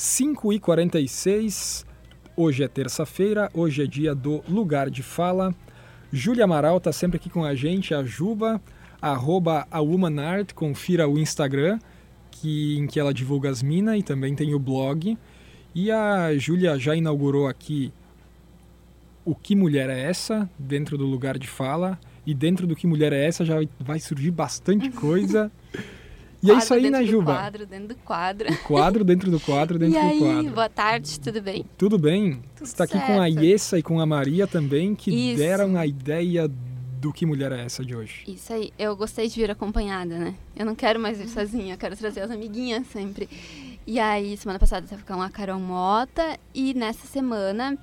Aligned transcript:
5h46. 0.00 1.84
Hoje 2.34 2.64
é 2.64 2.68
terça-feira, 2.68 3.50
hoje 3.52 3.82
é 3.82 3.86
dia 3.86 4.14
do 4.14 4.42
Lugar 4.48 4.88
de 4.88 5.02
Fala. 5.02 5.54
Júlia 6.10 6.44
Amaral 6.44 6.78
está 6.78 6.90
sempre 6.90 7.18
aqui 7.18 7.28
com 7.28 7.44
a 7.44 7.54
gente, 7.54 7.92
a 7.92 8.02
Juba, 8.02 8.62
arroba 8.98 9.68
a 9.70 9.78
Womanart, 9.78 10.54
confira 10.54 11.06
o 11.06 11.18
Instagram, 11.18 11.78
que, 12.30 12.78
em 12.78 12.86
que 12.86 12.98
ela 12.98 13.12
divulga 13.12 13.50
as 13.50 13.62
minas 13.62 13.98
e 13.98 14.02
também 14.02 14.34
tem 14.34 14.54
o 14.54 14.58
blog. 14.58 15.18
E 15.74 15.90
a 15.90 16.34
Júlia 16.38 16.78
já 16.78 16.96
inaugurou 16.96 17.46
aqui 17.46 17.92
o 19.22 19.34
Que 19.34 19.54
Mulher 19.54 19.90
é 19.90 20.00
Essa, 20.00 20.48
dentro 20.58 20.96
do 20.96 21.04
Lugar 21.04 21.38
de 21.38 21.46
Fala. 21.46 22.00
E 22.26 22.32
dentro 22.32 22.66
do 22.66 22.74
Que 22.74 22.86
Mulher 22.86 23.12
é 23.12 23.26
Essa 23.26 23.44
já 23.44 23.56
vai 23.78 24.00
surgir 24.00 24.30
bastante 24.30 24.88
coisa. 24.96 25.52
E 26.42 26.50
é 26.50 26.54
isso 26.54 26.72
aí, 26.72 26.90
né, 26.90 27.04
Juba? 27.04 27.34
quadro, 27.34 27.66
dentro 27.66 27.88
do 27.88 27.94
quadro. 27.96 28.52
O 28.52 28.56
quadro 28.58 29.04
dentro 29.04 29.30
do 29.30 29.38
quadro, 29.38 29.78
dentro 29.78 29.98
e 29.98 30.00
do 30.00 30.08
aí, 30.08 30.18
quadro. 30.18 30.50
boa 30.52 30.68
tarde, 30.68 31.20
tudo 31.20 31.42
bem? 31.42 31.66
Tudo 31.76 31.98
bem? 31.98 32.42
Tudo 32.56 32.66
Você 32.66 32.72
está 32.72 32.84
aqui 32.84 32.98
com 32.98 33.20
a. 33.20 33.28
Iessa 33.28 33.78
e 33.78 33.82
com 33.82 34.00
a 34.00 34.06
Maria 34.06 34.46
também, 34.46 34.94
que 34.94 35.10
Isso. 35.10 35.38
deram 35.38 35.76
a 35.76 35.86
ideia 35.86 36.50
do 37.00 37.12
que 37.12 37.24
mulher 37.26 37.52
é 37.52 37.62
essa 37.64 37.84
de 37.84 37.94
hoje. 37.94 38.24
Isso 38.26 38.52
aí, 38.52 38.72
eu 38.78 38.96
gostei 38.96 39.28
de 39.28 39.34
vir 39.34 39.50
acompanhada, 39.50 40.18
né? 40.18 40.34
Eu 40.56 40.64
não 40.66 40.74
quero 40.74 40.98
mais 40.98 41.18
vir 41.18 41.28
sozinha, 41.28 41.74
eu 41.74 41.78
quero 41.78 41.96
trazer 41.96 42.20
as 42.20 42.30
amiguinhas 42.30 42.86
sempre. 42.86 43.28
E 43.86 43.98
aí, 43.98 44.36
semana 44.36 44.58
passada 44.58 44.86
eu 44.86 44.90
tava 44.90 45.02
com 45.02 45.22
a 45.22 45.30
Carol 45.30 45.58
Mota 45.58 46.38
e 46.54 46.74
nessa 46.74 47.06
semana 47.06 47.78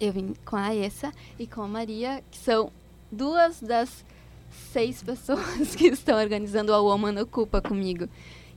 eu 0.00 0.12
vim 0.12 0.34
com 0.44 0.56
a 0.56 0.74
Essa 0.74 1.12
e 1.38 1.46
com 1.46 1.62
a 1.62 1.68
Maria, 1.68 2.22
que 2.30 2.38
são 2.38 2.70
duas 3.10 3.60
das 3.60 4.04
seis 4.72 5.02
pessoas 5.04 5.74
que 5.76 5.88
estão 5.88 6.18
organizando 6.18 6.72
a 6.72 6.80
Woman 6.80 7.20
Ocupa 7.22 7.60
comigo, 7.60 8.08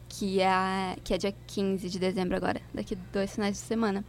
que 0.07 0.41
é, 0.41 0.95
que 1.03 1.13
é 1.13 1.17
dia 1.17 1.35
15 1.47 1.89
de 1.89 1.99
dezembro 1.99 2.35
agora, 2.35 2.61
daqui 2.73 2.95
dois 3.11 3.33
finais 3.33 3.53
de 3.55 3.61
semana. 3.61 4.03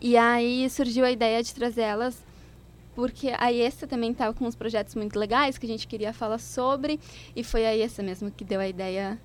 E 0.00 0.16
aí 0.16 0.68
surgiu 0.68 1.04
a 1.04 1.10
ideia 1.10 1.42
de 1.42 1.54
trazer 1.54 1.82
elas 1.82 2.22
porque 2.94 3.32
a 3.38 3.48
Iessa 3.48 3.86
também 3.86 4.12
estava 4.12 4.34
com 4.34 4.44
uns 4.44 4.54
projetos 4.54 4.94
muito 4.94 5.18
legais 5.18 5.56
que 5.56 5.64
a 5.64 5.68
gente 5.68 5.86
queria 5.86 6.12
falar 6.12 6.38
sobre, 6.38 7.00
e 7.34 7.42
foi 7.42 7.66
a 7.66 7.70
Iessa 7.70 8.02
mesmo 8.02 8.30
que 8.30 8.44
deu 8.44 8.60
a 8.60 8.68
ideia 8.68 9.18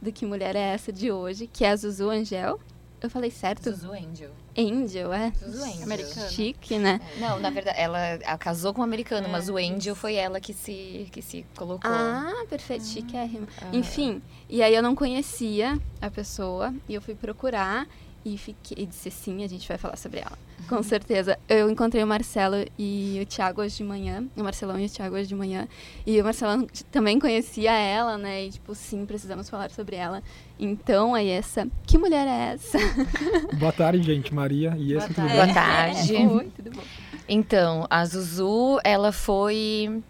do 0.00 0.10
que 0.10 0.24
mulher 0.24 0.56
é 0.56 0.72
essa 0.72 0.92
de 0.92 1.12
hoje, 1.12 1.46
que 1.46 1.64
é 1.64 1.70
a 1.70 1.76
Zuzu 1.76 2.08
Angel. 2.08 2.58
Eu 3.02 3.08
falei 3.08 3.30
certo? 3.30 3.70
Zuzu 3.70 3.92
Angel. 3.92 4.30
Angel, 4.56 5.12
é? 5.12 5.32
Zuzu 5.38 5.62
Angel. 5.62 5.82
Americana. 5.82 6.28
Chique, 6.28 6.78
né? 6.78 7.00
Não, 7.18 7.40
na 7.40 7.48
verdade, 7.48 7.78
ela, 7.78 7.98
ela 7.98 8.38
casou 8.38 8.74
com 8.74 8.82
um 8.82 8.84
americano, 8.84 9.28
mas 9.28 9.48
o 9.48 9.56
Angel 9.56 9.94
foi 9.94 10.16
ela 10.16 10.38
que 10.38 10.52
se, 10.52 11.08
que 11.10 11.22
se 11.22 11.46
colocou. 11.56 11.90
Ah, 11.90 12.44
perfeito, 12.48 12.84
chiquérrima. 12.84 13.46
Aham. 13.62 13.70
Enfim, 13.72 14.22
e 14.48 14.62
aí 14.62 14.74
eu 14.74 14.82
não 14.82 14.94
conhecia 14.94 15.78
a 16.00 16.10
pessoa, 16.10 16.74
e 16.88 16.94
eu 16.94 17.00
fui 17.00 17.14
procurar, 17.14 17.86
e 18.24 18.36
fiquei, 18.36 18.86
disse 18.86 19.10
sim, 19.10 19.42
a 19.44 19.48
gente 19.48 19.66
vai 19.66 19.78
falar 19.78 19.96
sobre 19.96 20.20
ela. 20.20 20.38
Com 20.68 20.82
certeza. 20.84 21.38
Eu 21.48 21.70
encontrei 21.70 22.02
o 22.02 22.06
Marcelo 22.06 22.56
e 22.78 23.18
o 23.22 23.26
Thiago 23.26 23.62
hoje 23.62 23.78
de 23.78 23.84
manhã, 23.84 24.24
o 24.36 24.42
Marcelão 24.42 24.78
e 24.78 24.86
o 24.86 24.88
Thiago 24.88 25.16
hoje 25.16 25.28
de 25.28 25.34
manhã, 25.34 25.66
e 26.06 26.20
o 26.20 26.24
Marcelão 26.24 26.66
também 26.90 27.18
conhecia 27.18 27.72
ela, 27.72 28.18
né, 28.18 28.46
e 28.46 28.50
tipo, 28.50 28.74
sim, 28.74 29.06
precisamos 29.06 29.48
falar 29.48 29.70
sobre 29.70 29.96
ela. 29.96 30.22
Então, 30.58 31.14
aí 31.14 31.28
essa, 31.28 31.66
que 31.86 31.96
mulher 31.96 32.26
é 32.26 32.52
essa? 32.54 32.78
Boa 33.58 33.72
tarde, 33.72 34.02
gente. 34.02 34.34
Maria 34.34 34.74
e 34.78 34.94
essa 34.94 35.06
tudo 35.06 35.16
tarde. 35.16 35.32
bem? 35.32 35.44
Boa 35.44 35.54
tarde. 35.54 36.14
Oi, 36.28 36.52
tudo 36.54 36.70
bom? 36.72 36.82
Então, 37.28 37.86
a 37.88 38.04
Zuzu, 38.04 38.78
ela 38.84 39.12
foi 39.12 40.02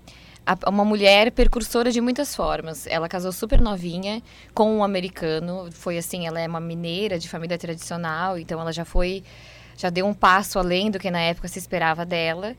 uma 0.67 0.85
mulher 0.85 1.31
precursora 1.31 1.91
de 1.91 2.01
muitas 2.01 2.35
formas. 2.35 2.87
Ela 2.87 3.09
casou 3.09 3.33
super 3.33 3.61
novinha 3.61 4.23
com 4.55 4.77
um 4.77 4.85
americano. 4.85 5.69
Foi 5.73 5.99
assim, 5.99 6.27
ela 6.27 6.41
é 6.41 6.49
uma 6.49 6.61
mineira 6.61 7.19
de 7.19 7.29
família 7.29 7.59
tradicional, 7.59 8.39
então 8.39 8.61
ela 8.61 8.73
já 8.73 8.85
foi, 8.85 9.23
já 9.77 9.91
deu 9.91 10.07
um 10.07 10.15
passo 10.15 10.59
além 10.59 10.91
do 10.91 10.99
que 10.99 11.11
na 11.11 11.21
época 11.21 11.49
se 11.49 11.59
esperava 11.59 12.05
dela. 12.05 12.57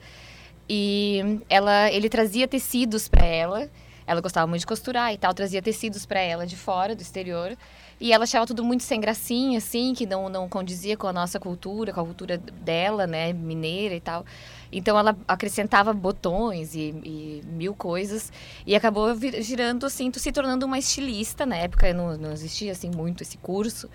E 0.69 1.41
ela, 1.49 1.91
ele 1.91 2.07
trazia 2.07 2.47
tecidos 2.47 3.07
para 3.07 3.25
ela. 3.25 3.69
Ela 4.07 4.21
gostava 4.21 4.47
muito 4.47 4.61
de 4.61 4.67
costurar 4.67 5.13
e 5.13 5.17
tal, 5.17 5.33
trazia 5.33 5.61
tecidos 5.61 6.05
para 6.05 6.19
ela 6.19 6.45
de 6.45 6.55
fora, 6.55 6.95
do 6.95 7.01
exterior. 7.01 7.57
E 8.03 8.11
ela 8.11 8.23
achava 8.23 8.47
tudo 8.47 8.63
muito 8.63 8.81
sem 8.81 8.99
gracinha, 8.99 9.59
assim, 9.59 9.93
que 9.93 10.07
não, 10.07 10.27
não 10.27 10.49
condizia 10.49 10.97
com 10.97 11.05
a 11.05 11.13
nossa 11.13 11.39
cultura, 11.39 11.93
com 11.93 12.01
a 12.01 12.03
cultura 12.03 12.35
dela, 12.35 13.05
né, 13.05 13.31
mineira 13.31 13.93
e 13.93 14.01
tal. 14.01 14.25
Então 14.71 14.97
ela 14.97 15.15
acrescentava 15.27 15.93
botões 15.93 16.73
e, 16.73 16.95
e 17.05 17.43
mil 17.45 17.75
coisas 17.75 18.33
e 18.65 18.75
acabou 18.75 19.13
vir- 19.13 19.43
girando, 19.43 19.85
assim, 19.85 20.11
se 20.15 20.31
tornando 20.31 20.65
uma 20.65 20.79
estilista. 20.79 21.45
Na 21.45 21.57
época 21.57 21.93
não, 21.93 22.17
não 22.17 22.31
existia, 22.31 22.71
assim, 22.71 22.89
muito 22.89 23.21
esse 23.21 23.37
curso, 23.37 23.87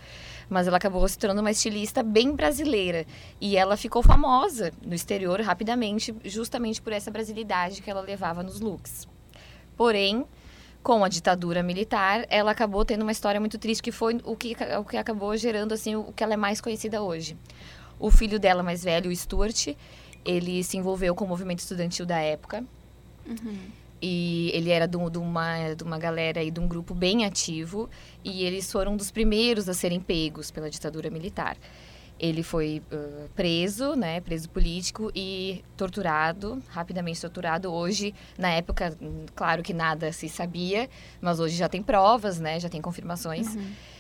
mas 0.48 0.68
ela 0.68 0.76
acabou 0.76 1.08
se 1.08 1.18
tornando 1.18 1.40
uma 1.40 1.50
estilista 1.50 2.00
bem 2.00 2.30
brasileira. 2.32 3.04
E 3.40 3.56
ela 3.56 3.76
ficou 3.76 4.04
famosa 4.04 4.72
no 4.86 4.94
exterior 4.94 5.40
rapidamente, 5.40 6.14
justamente 6.24 6.80
por 6.80 6.92
essa 6.92 7.10
brasilidade 7.10 7.82
que 7.82 7.90
ela 7.90 8.02
levava 8.02 8.44
nos 8.44 8.60
looks. 8.60 9.08
Porém, 9.76 10.24
com 10.86 11.02
a 11.02 11.08
ditadura 11.08 11.64
militar, 11.64 12.24
ela 12.30 12.52
acabou 12.52 12.84
tendo 12.84 13.02
uma 13.02 13.10
história 13.10 13.40
muito 13.40 13.58
triste, 13.58 13.82
que 13.82 13.90
foi 13.90 14.20
o 14.22 14.36
que, 14.36 14.56
o 14.78 14.84
que 14.84 14.96
acabou 14.96 15.36
gerando 15.36 15.74
assim 15.74 15.96
o 15.96 16.12
que 16.12 16.22
ela 16.22 16.34
é 16.34 16.36
mais 16.36 16.60
conhecida 16.60 17.02
hoje. 17.02 17.36
O 17.98 18.08
filho 18.08 18.38
dela 18.38 18.62
mais 18.62 18.84
velho, 18.84 19.10
o 19.10 19.16
Stuart, 19.16 19.74
ele 20.24 20.62
se 20.62 20.76
envolveu 20.76 21.12
com 21.12 21.24
o 21.24 21.28
movimento 21.28 21.58
estudantil 21.58 22.06
da 22.06 22.20
época. 22.20 22.62
E 24.00 24.52
ele 24.54 24.70
era 24.70 24.86
de 24.86 24.96
uma, 24.96 25.74
de 25.74 25.82
uma 25.82 25.98
galera 25.98 26.40
e 26.44 26.52
de 26.52 26.60
um 26.60 26.68
grupo 26.68 26.94
bem 26.94 27.24
ativo. 27.24 27.90
E 28.22 28.44
eles 28.44 28.70
foram 28.70 28.92
um 28.92 28.96
dos 28.96 29.10
primeiros 29.10 29.68
a 29.68 29.74
serem 29.74 29.98
pegos 29.98 30.52
pela 30.52 30.70
ditadura 30.70 31.10
militar. 31.10 31.56
Ele 32.18 32.42
foi 32.42 32.82
ãh, 32.90 33.26
preso, 33.34 33.94
né, 33.94 34.20
preso 34.20 34.48
político 34.48 35.12
e 35.14 35.62
torturado, 35.76 36.62
rapidamente 36.68 37.20
torturado. 37.20 37.70
Hoje, 37.72 38.14
na 38.38 38.50
época, 38.50 38.96
claro 39.34 39.62
que 39.62 39.74
nada 39.74 40.10
se 40.12 40.28
sabia, 40.28 40.88
mas 41.20 41.38
hoje 41.40 41.56
já 41.56 41.68
tem 41.68 41.82
provas, 41.82 42.40
né, 42.40 42.58
já 42.58 42.68
tem 42.68 42.80
confirmações 42.80 43.56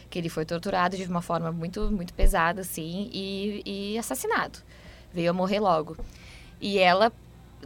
que 0.08 0.18
ele 0.18 0.28
foi 0.28 0.44
torturado 0.44 0.96
de 0.96 1.04
uma 1.04 1.20
forma 1.20 1.50
muito, 1.52 1.90
muito 1.90 2.14
pesada, 2.14 2.60
assim, 2.60 3.10
e, 3.12 3.62
e 3.66 3.98
assassinado. 3.98 4.60
Veio 5.12 5.30
a 5.30 5.32
morrer 5.32 5.60
logo. 5.60 5.96
E 6.60 6.78
ela 6.78 7.12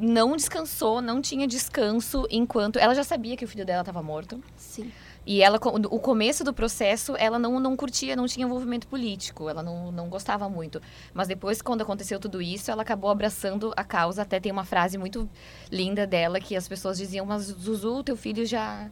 não 0.00 0.36
descansou, 0.36 1.00
não 1.00 1.20
tinha 1.20 1.46
descanso 1.46 2.26
enquanto 2.30 2.78
ela 2.78 2.94
já 2.94 3.04
sabia 3.04 3.36
que 3.36 3.44
o 3.44 3.48
filho 3.48 3.66
dela 3.66 3.82
estava 3.82 4.02
morto. 4.02 4.42
Sim. 4.56 4.90
E 5.26 5.42
ela, 5.42 5.58
o 5.90 5.98
começo 6.00 6.42
do 6.42 6.52
processo, 6.52 7.14
ela 7.16 7.38
não, 7.38 7.60
não 7.60 7.76
curtia, 7.76 8.16
não 8.16 8.26
tinha 8.26 8.46
envolvimento 8.46 8.88
político, 8.88 9.48
ela 9.48 9.62
não, 9.62 9.92
não 9.92 10.08
gostava 10.08 10.48
muito. 10.48 10.80
Mas 11.12 11.28
depois, 11.28 11.60
quando 11.60 11.82
aconteceu 11.82 12.18
tudo 12.18 12.40
isso, 12.40 12.70
ela 12.70 12.82
acabou 12.82 13.10
abraçando 13.10 13.72
a 13.76 13.84
causa. 13.84 14.22
Até 14.22 14.40
tem 14.40 14.50
uma 14.50 14.64
frase 14.64 14.96
muito 14.96 15.28
linda 15.70 16.06
dela 16.06 16.40
que 16.40 16.56
as 16.56 16.66
pessoas 16.66 16.96
diziam: 16.96 17.26
Mas 17.26 17.42
Zuzu, 17.42 18.02
teu 18.02 18.16
filho 18.16 18.46
já. 18.46 18.90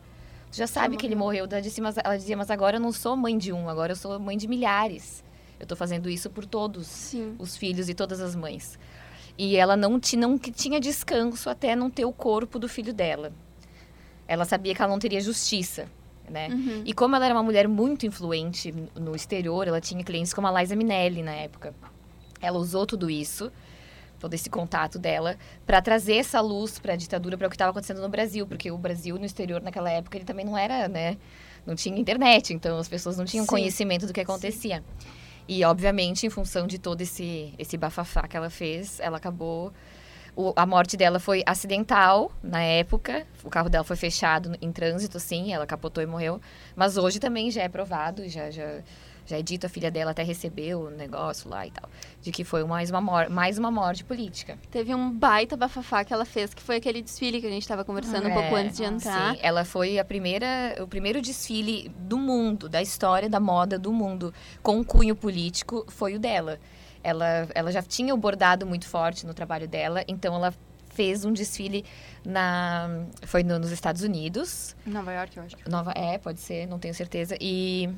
Já 0.50 0.66
sabe 0.66 0.96
que 0.96 1.06
ele 1.06 1.14
morreu. 1.14 1.46
Ela 1.50 1.60
disse, 1.60 1.78
mas, 1.78 1.96
ela 2.02 2.16
dizia, 2.16 2.34
mas 2.34 2.50
agora 2.50 2.76
eu 2.76 2.80
não 2.80 2.90
sou 2.90 3.14
mãe 3.14 3.36
de 3.36 3.52
um, 3.52 3.68
agora 3.68 3.92
eu 3.92 3.96
sou 3.96 4.18
mãe 4.18 4.36
de 4.36 4.48
milhares. 4.48 5.22
Eu 5.60 5.66
tô 5.66 5.76
fazendo 5.76 6.08
isso 6.08 6.30
por 6.30 6.46
todos 6.46 6.86
Sim. 6.86 7.34
os 7.38 7.56
filhos 7.56 7.88
e 7.88 7.94
todas 7.94 8.20
as 8.20 8.34
mães. 8.34 8.78
E 9.36 9.56
ela 9.56 9.76
não, 9.76 10.00
não 10.16 10.38
que 10.38 10.50
tinha 10.50 10.80
descanso 10.80 11.50
até 11.50 11.76
não 11.76 11.90
ter 11.90 12.04
o 12.04 12.12
corpo 12.12 12.58
do 12.58 12.68
filho 12.68 12.94
dela. 12.94 13.32
Ela 14.26 14.44
sabia 14.44 14.74
que 14.74 14.82
ela 14.82 14.90
não 14.90 14.98
teria 14.98 15.20
justiça, 15.20 15.88
né? 16.30 16.48
Uhum. 16.48 16.82
E 16.84 16.92
como 16.92 17.16
ela 17.16 17.24
era 17.24 17.34
uma 17.34 17.42
mulher 17.42 17.68
muito 17.68 18.06
influente 18.06 18.72
no 18.94 19.14
exterior, 19.14 19.66
ela 19.66 19.80
tinha 19.80 20.02
clientes 20.04 20.32
como 20.32 20.46
a 20.46 20.60
Liza 20.60 20.76
Minelli 20.76 21.22
na 21.22 21.32
época. 21.32 21.74
Ela 22.40 22.58
usou 22.58 22.86
tudo 22.86 23.10
isso, 23.10 23.50
todo 24.18 24.34
esse 24.34 24.48
contato 24.48 24.98
dela, 24.98 25.36
para 25.66 25.80
trazer 25.80 26.16
essa 26.16 26.40
luz 26.40 26.78
para 26.78 26.92
a 26.92 26.96
ditadura, 26.96 27.36
para 27.36 27.46
o 27.46 27.50
que 27.50 27.56
estava 27.56 27.70
acontecendo 27.70 28.00
no 28.00 28.08
Brasil, 28.08 28.46
porque 28.46 28.70
o 28.70 28.78
Brasil 28.78 29.16
no 29.18 29.24
exterior 29.24 29.62
naquela 29.62 29.90
época 29.90 30.16
ele 30.16 30.24
também 30.24 30.44
não 30.44 30.56
era, 30.56 30.88
né? 30.88 31.16
Não 31.66 31.74
tinha 31.74 31.98
internet, 31.98 32.54
então 32.54 32.78
as 32.78 32.88
pessoas 32.88 33.16
não 33.16 33.24
tinham 33.24 33.44
Sim. 33.44 33.50
conhecimento 33.50 34.06
do 34.06 34.12
que 34.12 34.20
acontecia. 34.20 34.82
E 35.46 35.64
obviamente, 35.64 36.26
em 36.26 36.30
função 36.30 36.66
de 36.66 36.78
todo 36.78 37.00
esse 37.00 37.54
esse 37.58 37.76
bafafá 37.76 38.28
que 38.28 38.36
ela 38.36 38.50
fez, 38.50 39.00
ela 39.00 39.16
acabou 39.16 39.72
o- 40.36 40.52
a 40.56 40.64
morte 40.66 40.96
dela 40.96 41.18
foi 41.18 41.42
acidental 41.46 42.30
na 42.42 42.62
época. 42.62 43.26
O 43.44 43.50
carro 43.50 43.68
dela 43.68 43.84
foi 43.84 43.96
fechado 43.96 44.56
em 44.60 44.72
trânsito, 44.72 45.18
sim, 45.20 45.52
ela 45.52 45.66
capotou 45.66 46.02
e 46.02 46.06
morreu. 46.06 46.40
Mas 46.76 46.96
hoje 46.96 47.18
também 47.18 47.50
já 47.50 47.62
é 47.62 47.68
provado, 47.68 48.28
já, 48.28 48.50
já, 48.50 48.80
já 49.26 49.38
é 49.38 49.42
dito, 49.42 49.66
a 49.66 49.68
filha 49.68 49.90
dela 49.90 50.12
até 50.12 50.22
recebeu 50.22 50.82
o 50.82 50.90
negócio 50.90 51.48
lá 51.50 51.66
e 51.66 51.70
tal. 51.70 51.88
De 52.22 52.30
que 52.32 52.44
foi 52.44 52.64
mais 52.64 52.90
uma, 52.90 53.28
mais 53.28 53.58
uma 53.58 53.70
morte 53.70 54.04
política. 54.04 54.58
Teve 54.70 54.94
um 54.94 55.10
baita 55.10 55.56
bafafá 55.56 56.04
que 56.04 56.12
ela 56.12 56.24
fez, 56.24 56.54
que 56.54 56.62
foi 56.62 56.76
aquele 56.76 57.02
desfile 57.02 57.40
que 57.40 57.46
a 57.46 57.50
gente 57.50 57.62
estava 57.62 57.84
conversando 57.84 58.28
um 58.28 58.32
pouco 58.32 58.56
É, 58.56 58.60
antes 58.62 58.76
de 58.76 58.84
entrar. 58.84 59.34
Sim, 59.34 59.40
ela 59.42 59.64
foi 59.64 59.98
a 59.98 60.04
primeira, 60.04 60.76
o 60.80 60.86
primeiro 60.88 61.20
desfile 61.20 61.90
do 61.98 62.16
mundo, 62.18 62.68
da 62.68 62.80
história 62.82 63.28
da 63.28 63.38
moda 63.40 63.78
do 63.78 63.92
mundo, 63.92 64.32
com 64.62 64.78
um 64.78 64.84
cunho 64.84 65.14
político, 65.14 65.84
foi 65.88 66.14
o 66.14 66.18
dela. 66.18 66.58
Ela, 67.02 67.48
ela 67.54 67.70
já 67.72 67.82
tinha 67.82 68.14
o 68.14 68.16
bordado 68.16 68.66
muito 68.66 68.86
forte 68.86 69.24
no 69.26 69.32
trabalho 69.34 69.66
dela, 69.68 70.02
então 70.08 70.34
ela 70.34 70.52
fez 70.90 71.24
um 71.24 71.32
desfile 71.32 71.84
na 72.24 73.04
foi 73.22 73.42
no- 73.44 73.58
nos 73.58 73.70
Estados 73.70 74.02
Unidos 74.02 74.74
Nova 74.84 75.12
York, 75.12 75.36
eu 75.36 75.42
acho. 75.44 75.56
Nova 75.68 75.92
é 75.94 76.18
pode 76.18 76.40
ser 76.40 76.66
não 76.66 76.78
tenho 76.78 76.92
certeza 76.94 77.36
e 77.40 77.88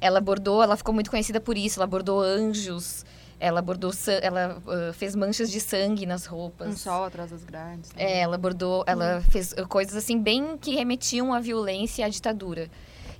Ela 0.00 0.20
bordou, 0.20 0.62
ela 0.62 0.76
ficou 0.76 0.94
muito 0.94 1.10
conhecida 1.10 1.40
por 1.40 1.58
isso. 1.58 1.78
Ela 1.78 1.86
bordou 1.86 2.20
anjos, 2.22 3.04
ela 3.38 3.60
bordou, 3.60 3.90
ela 4.22 4.56
uh, 4.66 4.92
fez 4.94 5.14
manchas 5.14 5.50
de 5.50 5.60
sangue 5.60 6.06
nas 6.06 6.24
roupas. 6.26 6.68
Um 6.68 6.76
sol 6.76 7.04
atrás 7.04 7.30
das 7.30 7.44
grades. 7.44 7.92
né? 7.92 8.02
É, 8.02 8.20
ela 8.20 8.38
bordou, 8.38 8.82
ela 8.86 9.20
fez 9.30 9.52
uh, 9.52 9.66
coisas 9.68 9.94
assim 9.96 10.18
bem 10.18 10.56
que 10.56 10.74
remetiam 10.74 11.34
à 11.34 11.40
violência 11.40 12.00
e 12.00 12.04
à 12.04 12.08
ditadura. 12.08 12.70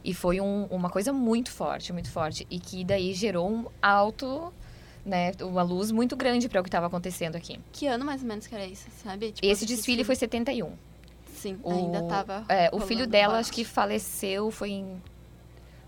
E 0.02 0.14
foi 0.14 0.40
um- 0.40 0.64
uma 0.70 0.88
coisa 0.90 1.12
muito 1.12 1.50
forte, 1.50 1.92
muito 1.92 2.10
forte. 2.10 2.46
E 2.50 2.58
que 2.58 2.84
daí 2.84 3.12
gerou 3.12 3.50
um 3.50 3.66
alto, 3.82 4.52
né, 5.04 5.32
uma 5.42 5.62
luz 5.62 5.90
muito 5.90 6.16
grande 6.16 6.48
para 6.48 6.60
o 6.60 6.62
que 6.64 6.68
estava 6.68 6.86
acontecendo 6.86 7.36
aqui. 7.36 7.60
Que 7.72 7.86
ano 7.86 8.04
mais 8.04 8.22
ou 8.22 8.28
menos 8.28 8.46
que 8.46 8.54
era 8.54 8.64
isso, 8.66 8.88
sabe? 9.02 9.32
Tipo, 9.32 9.46
Esse 9.46 9.66
desfile 9.66 10.02
foi 10.04 10.16
71. 10.16 10.72
Sim, 11.34 11.58
O, 11.62 11.70
ainda 11.72 12.02
tava. 12.02 12.44
é, 12.48 12.68
o 12.72 12.80
filho 12.80 13.06
dela, 13.06 13.38
acho 13.38 13.52
que 13.52 13.64
faleceu, 13.64 14.50
foi 14.50 14.70
em. 14.70 15.02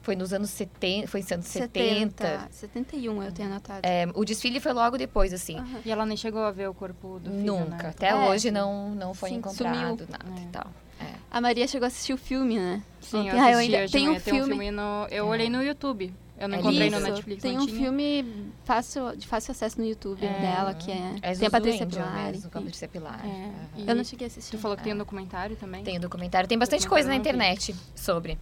Foi 0.00 0.16
nos 0.16 0.32
anos 0.32 0.50
70, 0.50 1.06
foi 1.06 1.20
nos 1.20 1.30
anos 1.30 1.46
70. 1.46 2.24
70. 2.26 2.48
71 2.50 3.22
eu 3.22 3.30
tenho 3.32 3.48
anotado. 3.50 3.80
É, 3.86 4.08
o 4.14 4.24
desfile 4.24 4.58
foi 4.58 4.72
logo 4.72 4.98
depois, 4.98 5.32
assim. 5.32 5.56
Aham. 5.58 5.80
E 5.84 5.90
ela 5.92 6.04
nem 6.04 6.16
chegou 6.16 6.42
a 6.42 6.50
ver 6.50 6.68
o 6.68 6.74
corpo 6.74 7.20
do 7.20 7.30
filho, 7.30 7.44
Nunca. 7.44 7.84
né? 7.84 7.88
Até 7.90 8.08
É. 8.08 8.14
hoje 8.16 8.50
não, 8.50 8.90
não 8.96 9.14
foi 9.14 9.28
Sim, 9.28 9.36
encontrado 9.36 9.74
sumiu. 9.76 10.08
nada 10.10 10.40
É. 10.40 10.42
e 10.42 10.46
tal. 10.48 10.66
É. 11.02 11.14
A 11.30 11.40
Maria 11.40 11.66
chegou 11.66 11.84
a 11.84 11.88
assistir 11.88 12.12
o 12.12 12.18
filme, 12.18 12.58
né? 12.58 12.82
Sim, 13.00 13.28
eu 13.28 13.34
Ah, 13.34 13.50
eu 13.52 13.58
assisti 13.58 13.74
ainda- 13.74 13.76
hoje 13.78 13.86
de 13.86 13.92
tem 13.92 14.08
um. 14.08 14.12
Tem 14.12 14.18
um 14.18 14.20
filme- 14.20 14.48
filme 14.48 14.70
no... 14.70 15.06
Eu 15.10 15.26
olhei 15.26 15.48
no 15.50 15.62
YouTube. 15.62 16.12
Eu 16.38 16.48
não 16.48 16.56
É 16.56 16.60
encontrei 16.60 16.90
no 16.90 16.96
isso. 16.98 17.06
Netflix, 17.08 17.42
Tem 17.42 17.56
um 17.56 17.66
tinha. 17.66 17.78
filme 17.78 18.24
fácil, 18.64 19.16
de 19.16 19.28
fácil 19.28 19.52
acesso 19.52 19.80
no 19.80 19.86
YouTube 19.86 20.24
É. 20.26 20.40
dela, 20.40 20.74
que 20.74 20.90
é. 20.90 21.14
É 21.22 21.34
tem 21.34 21.46
a 21.46 21.50
Patrícia 21.50 21.86
Pilar. 21.86 22.32
mesmo. 22.32 22.50
Patrícia 22.50 22.88
Pilar. 22.88 23.20
É, 23.24 23.50
e 23.80 23.88
Eu 23.88 23.94
não 23.94 24.02
cheguei 24.02 24.26
a 24.26 24.28
assistir. 24.28 24.50
Tu 24.50 24.58
falou 24.58 24.76
que 24.76 24.82
tem 24.82 24.92
um 24.92 24.98
documentário 24.98 25.54
também? 25.54 25.84
Tem 25.84 25.98
o 25.98 26.00
documentário. 26.00 26.48
Tem 26.48 26.58
bastante 26.58 26.88
coisa 26.88 27.06
na 27.08 27.14
eu 27.14 27.18
internet 27.20 27.72
sobre. 27.94 28.36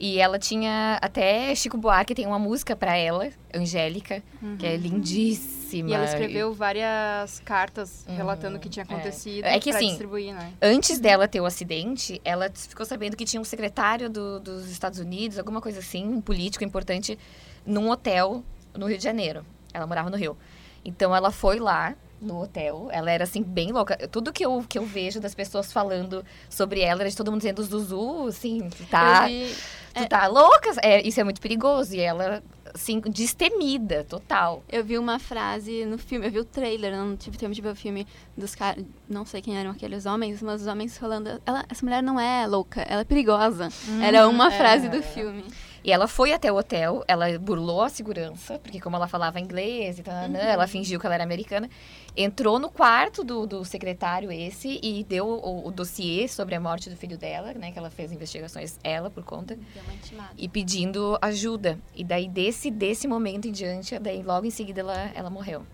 E 0.00 0.20
ela 0.20 0.38
tinha 0.38 0.96
até 1.02 1.52
Chico 1.56 1.76
Buarque 1.76 2.14
tem 2.14 2.24
uma 2.26 2.38
música 2.38 2.76
pra 2.76 2.96
ela, 2.96 3.30
Angélica, 3.52 4.22
que 4.58 4.64
é 4.64 4.76
lindíssima. 4.76 5.58
Uhum. 5.84 5.88
E 5.90 5.92
ela 5.94 6.04
escreveu 6.04 6.54
várias 6.54 7.40
cartas 7.40 8.04
Uhum, 8.08 8.16
relatando 8.16 8.56
o 8.56 8.60
que 8.60 8.68
tinha 8.68 8.84
é. 8.88 8.92
acontecido 8.92 9.44
É 9.44 9.58
que 9.58 9.70
pra 9.70 9.78
assim, 9.78 9.88
distribuir, 9.88 10.32
né? 10.34 10.52
Antes 10.62 10.98
dela 11.00 11.26
ter 11.26 11.40
o 11.40 11.46
acidente, 11.46 12.20
ela 12.24 12.48
ficou 12.54 12.86
sabendo 12.86 13.16
que 13.16 13.24
tinha 13.24 13.40
um 13.40 13.44
secretário 13.44 14.08
do- 14.08 14.38
dos 14.40 14.70
Estados 14.70 14.98
Unidos, 15.00 15.36
alguma 15.38 15.60
coisa 15.60 15.80
assim, 15.80 16.04
um 16.06 16.20
político 16.20 16.62
importante, 16.64 17.18
num 17.66 17.90
hotel 17.90 18.44
no 18.76 18.86
Rio 18.86 18.98
de 18.98 19.04
Janeiro. 19.04 19.44
Ela 19.74 19.86
morava 19.86 20.08
no 20.08 20.16
Rio. 20.16 20.36
Então 20.84 21.14
ela 21.14 21.30
foi 21.32 21.58
lá 21.58 21.94
no 22.20 22.42
hotel. 22.42 22.88
Ela 22.90 23.10
era 23.10 23.24
assim 23.24 23.42
bem 23.42 23.72
louca. 23.72 23.96
Tudo 24.08 24.32
que 24.32 24.44
eu, 24.44 24.64
que 24.68 24.78
eu 24.78 24.84
vejo 24.84 25.20
das 25.20 25.34
pessoas 25.34 25.72
falando 25.72 26.24
sobre 26.48 26.80
ela 26.80 27.02
era 27.02 27.10
de 27.10 27.16
todo 27.16 27.30
mundo 27.30 27.40
dizendo 27.40 27.62
Zuzu, 27.62 28.26
assim, 28.28 28.68
tu 28.70 28.84
tá, 28.86 29.26
vi- 29.26 29.54
tu 29.94 30.08
tá 30.08 30.26
louca. 30.26 30.70
É, 30.82 31.06
isso 31.06 31.20
é 31.20 31.24
muito 31.24 31.40
perigoso. 31.40 31.94
E 31.94 32.00
ela, 32.00 32.42
assim, 32.74 33.00
destemida, 33.00 34.04
total. 34.04 34.62
Eu 34.68 34.84
vi 34.84 34.98
uma 34.98 35.18
frase 35.18 35.84
no 35.84 35.98
filme, 35.98 36.26
eu 36.26 36.30
vi 36.30 36.38
o 36.40 36.44
trailer, 36.44 36.96
não 36.96 37.16
tive 37.16 37.36
tempo 37.38 37.54
de 37.54 37.60
ver 37.60 37.70
o 37.70 37.76
filme 37.76 38.06
dos 38.36 38.54
caras, 38.54 38.84
não 39.08 39.24
sei 39.24 39.40
quem 39.40 39.56
eram 39.58 39.70
aqueles 39.70 40.06
homens, 40.06 40.42
mas 40.42 40.62
os 40.62 40.66
homens 40.66 40.98
falando, 40.98 41.40
ela, 41.46 41.64
essa 41.68 41.84
mulher 41.84 42.02
não 42.02 42.18
é 42.18 42.46
louca, 42.46 42.82
ela 42.82 43.02
é 43.02 43.04
perigosa. 43.04 43.68
Era 44.02 44.28
uma 44.28 44.52
é. 44.52 44.56
frase 44.58 44.88
do 44.88 45.02
filme. 45.02 45.44
E 45.84 45.92
ela 45.92 46.08
foi 46.08 46.32
até 46.32 46.50
o 46.50 46.56
hotel, 46.56 47.04
ela 47.06 47.38
burlou 47.38 47.82
a 47.82 47.88
segurança, 47.88 48.58
porque 48.58 48.80
como 48.80 48.96
ela 48.96 49.06
falava 49.06 49.38
inglês 49.38 49.98
e 49.98 50.02
tal, 50.02 50.28
né, 50.28 50.50
ela 50.50 50.66
fingiu 50.66 50.98
que 50.98 51.06
ela 51.06 51.14
era 51.14 51.24
americana. 51.24 51.68
Entrou 52.16 52.58
no 52.58 52.68
quarto 52.68 53.22
do, 53.22 53.46
do 53.46 53.64
secretário 53.64 54.32
esse 54.32 54.80
e 54.82 55.04
deu 55.04 55.26
o, 55.26 55.68
o 55.68 55.70
dossiê 55.70 56.26
sobre 56.26 56.54
a 56.54 56.60
morte 56.60 56.90
do 56.90 56.96
filho 56.96 57.16
dela, 57.16 57.54
né? 57.54 57.70
Que 57.70 57.78
ela 57.78 57.90
fez 57.90 58.10
investigações, 58.10 58.76
ela, 58.82 59.08
por 59.08 59.22
conta. 59.22 59.56
Intimada. 59.94 60.30
E 60.36 60.48
pedindo 60.48 61.16
ajuda. 61.22 61.78
E 61.94 62.02
daí, 62.02 62.28
desse, 62.28 62.70
desse 62.70 63.06
momento 63.06 63.46
em 63.46 63.52
diante, 63.52 63.96
daí 64.00 64.22
logo 64.22 64.46
em 64.46 64.50
seguida 64.50 64.80
ela, 64.80 65.10
ela 65.14 65.30
morreu. 65.30 65.64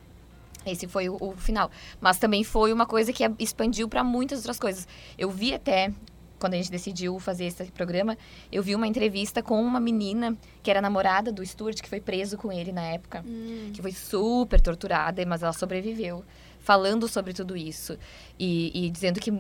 Esse 0.66 0.86
foi 0.86 1.08
o, 1.08 1.16
o 1.20 1.32
final. 1.32 1.70
Mas 2.00 2.18
também 2.18 2.42
foi 2.42 2.72
uma 2.72 2.86
coisa 2.86 3.12
que 3.12 3.24
expandiu 3.38 3.88
para 3.88 4.02
muitas 4.02 4.40
outras 4.40 4.58
coisas. 4.58 4.88
Eu 5.18 5.30
vi 5.30 5.54
até, 5.54 5.92
quando 6.38 6.54
a 6.54 6.56
gente 6.56 6.70
decidiu 6.70 7.18
fazer 7.18 7.44
esse 7.46 7.64
programa, 7.72 8.18
eu 8.52 8.62
vi 8.62 8.74
uma 8.74 8.86
entrevista 8.86 9.42
com 9.42 9.62
uma 9.62 9.80
menina 9.80 10.36
que 10.62 10.70
era 10.70 10.80
namorada 10.80 11.32
do 11.32 11.44
Stuart, 11.44 11.80
que 11.80 11.88
foi 11.88 12.00
preso 12.00 12.36
com 12.36 12.52
ele 12.52 12.72
na 12.72 12.82
época. 12.82 13.24
Hum. 13.26 13.70
Que 13.72 13.80
foi 13.80 13.92
super 13.92 14.60
torturada, 14.60 15.24
mas 15.24 15.42
ela 15.42 15.52
sobreviveu. 15.52 16.24
Falando 16.60 17.06
sobre 17.08 17.32
tudo 17.32 17.56
isso. 17.56 17.98
E, 18.38 18.86
e 18.86 18.90
dizendo 18.90 19.20
que 19.20 19.32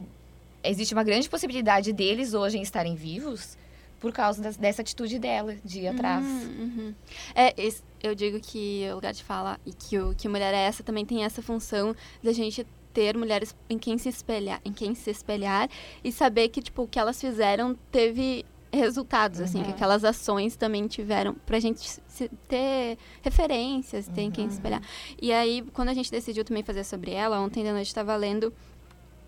existe 0.62 0.94
uma 0.94 1.04
grande 1.04 1.28
possibilidade 1.28 1.92
deles 1.92 2.32
hoje 2.34 2.58
em 2.58 2.62
estarem 2.62 2.94
vivos 2.94 3.56
por 4.00 4.12
causa 4.12 4.42
das- 4.42 4.56
dessa 4.56 4.82
atitude 4.82 5.18
dela, 5.18 5.56
de 5.64 5.80
ir 5.80 5.88
atrás. 5.88 6.24
Uhum, 6.24 6.72
uhum. 6.76 6.94
É, 7.34 7.54
eu 8.02 8.14
digo 8.14 8.38
que 8.40 8.86
o 8.90 8.96
lugar 8.96 9.14
de 9.14 9.22
fala 9.24 9.58
e 9.64 9.72
que 9.72 9.98
o 9.98 10.14
que 10.14 10.28
mulher 10.28 10.52
é 10.52 10.58
essa 10.58 10.82
também 10.82 11.06
tem 11.06 11.24
essa 11.24 11.40
função 11.40 11.96
da 12.22 12.32
gente 12.32 12.66
ter 12.94 13.16
mulheres 13.16 13.54
em 13.68 13.78
quem 13.78 13.98
se 13.98 14.08
espelhar, 14.08 14.60
em 14.64 14.72
quem 14.72 14.94
se 14.94 15.10
espelhar 15.10 15.68
e 16.02 16.10
saber 16.10 16.48
que 16.48 16.62
tipo 16.62 16.82
o 16.84 16.88
que 16.88 16.98
elas 16.98 17.20
fizeram 17.20 17.76
teve 17.90 18.46
resultados, 18.72 19.40
assim, 19.40 19.62
que 19.62 19.70
aquelas 19.70 20.02
ações 20.04 20.56
também 20.56 20.86
tiveram 20.88 21.34
pra 21.46 21.60
gente 21.60 22.00
ter 22.48 22.98
referências, 23.22 24.08
ter 24.08 24.22
em 24.22 24.30
quem 24.30 24.48
se 24.48 24.54
espelhar. 24.54 24.82
E 25.20 25.32
aí, 25.32 25.62
quando 25.72 25.90
a 25.90 25.94
gente 25.94 26.10
decidiu 26.10 26.44
também 26.44 26.62
fazer 26.64 26.82
sobre 26.82 27.12
ela, 27.12 27.38
ontem 27.40 27.62
de 27.62 27.70
noite 27.70 27.86
estava 27.86 28.16
lendo 28.16 28.52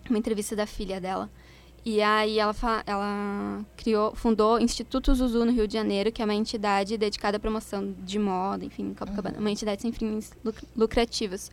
uma 0.08 0.18
entrevista 0.18 0.56
da 0.56 0.66
filha 0.66 1.00
dela. 1.00 1.30
E 1.84 2.02
aí 2.02 2.40
ela, 2.40 2.52
ela 2.84 3.64
criou, 3.76 4.12
fundou 4.16 4.56
o 4.56 4.58
Instituto 4.58 5.14
Zuzu 5.14 5.44
no 5.44 5.52
Rio 5.52 5.68
de 5.68 5.74
Janeiro, 5.74 6.10
que 6.10 6.20
é 6.20 6.24
uma 6.24 6.34
entidade 6.34 6.98
dedicada 6.98 7.36
à 7.36 7.40
promoção 7.40 7.94
de 8.00 8.18
moda, 8.18 8.64
enfim, 8.64 8.92
Copacabana, 8.94 9.38
uma 9.38 9.50
entidade 9.52 9.82
sem 9.82 9.92
fins 9.92 10.32
luc- 10.44 10.64
lucrativos. 10.76 11.52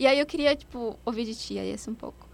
E 0.00 0.06
aí 0.06 0.18
eu 0.18 0.24
queria, 0.24 0.56
tipo, 0.56 0.98
ouvir 1.04 1.26
de 1.26 1.34
ti 1.34 1.58
aí 1.58 1.68
esse 1.72 1.90
um 1.90 1.94
pouco. 1.94 2.26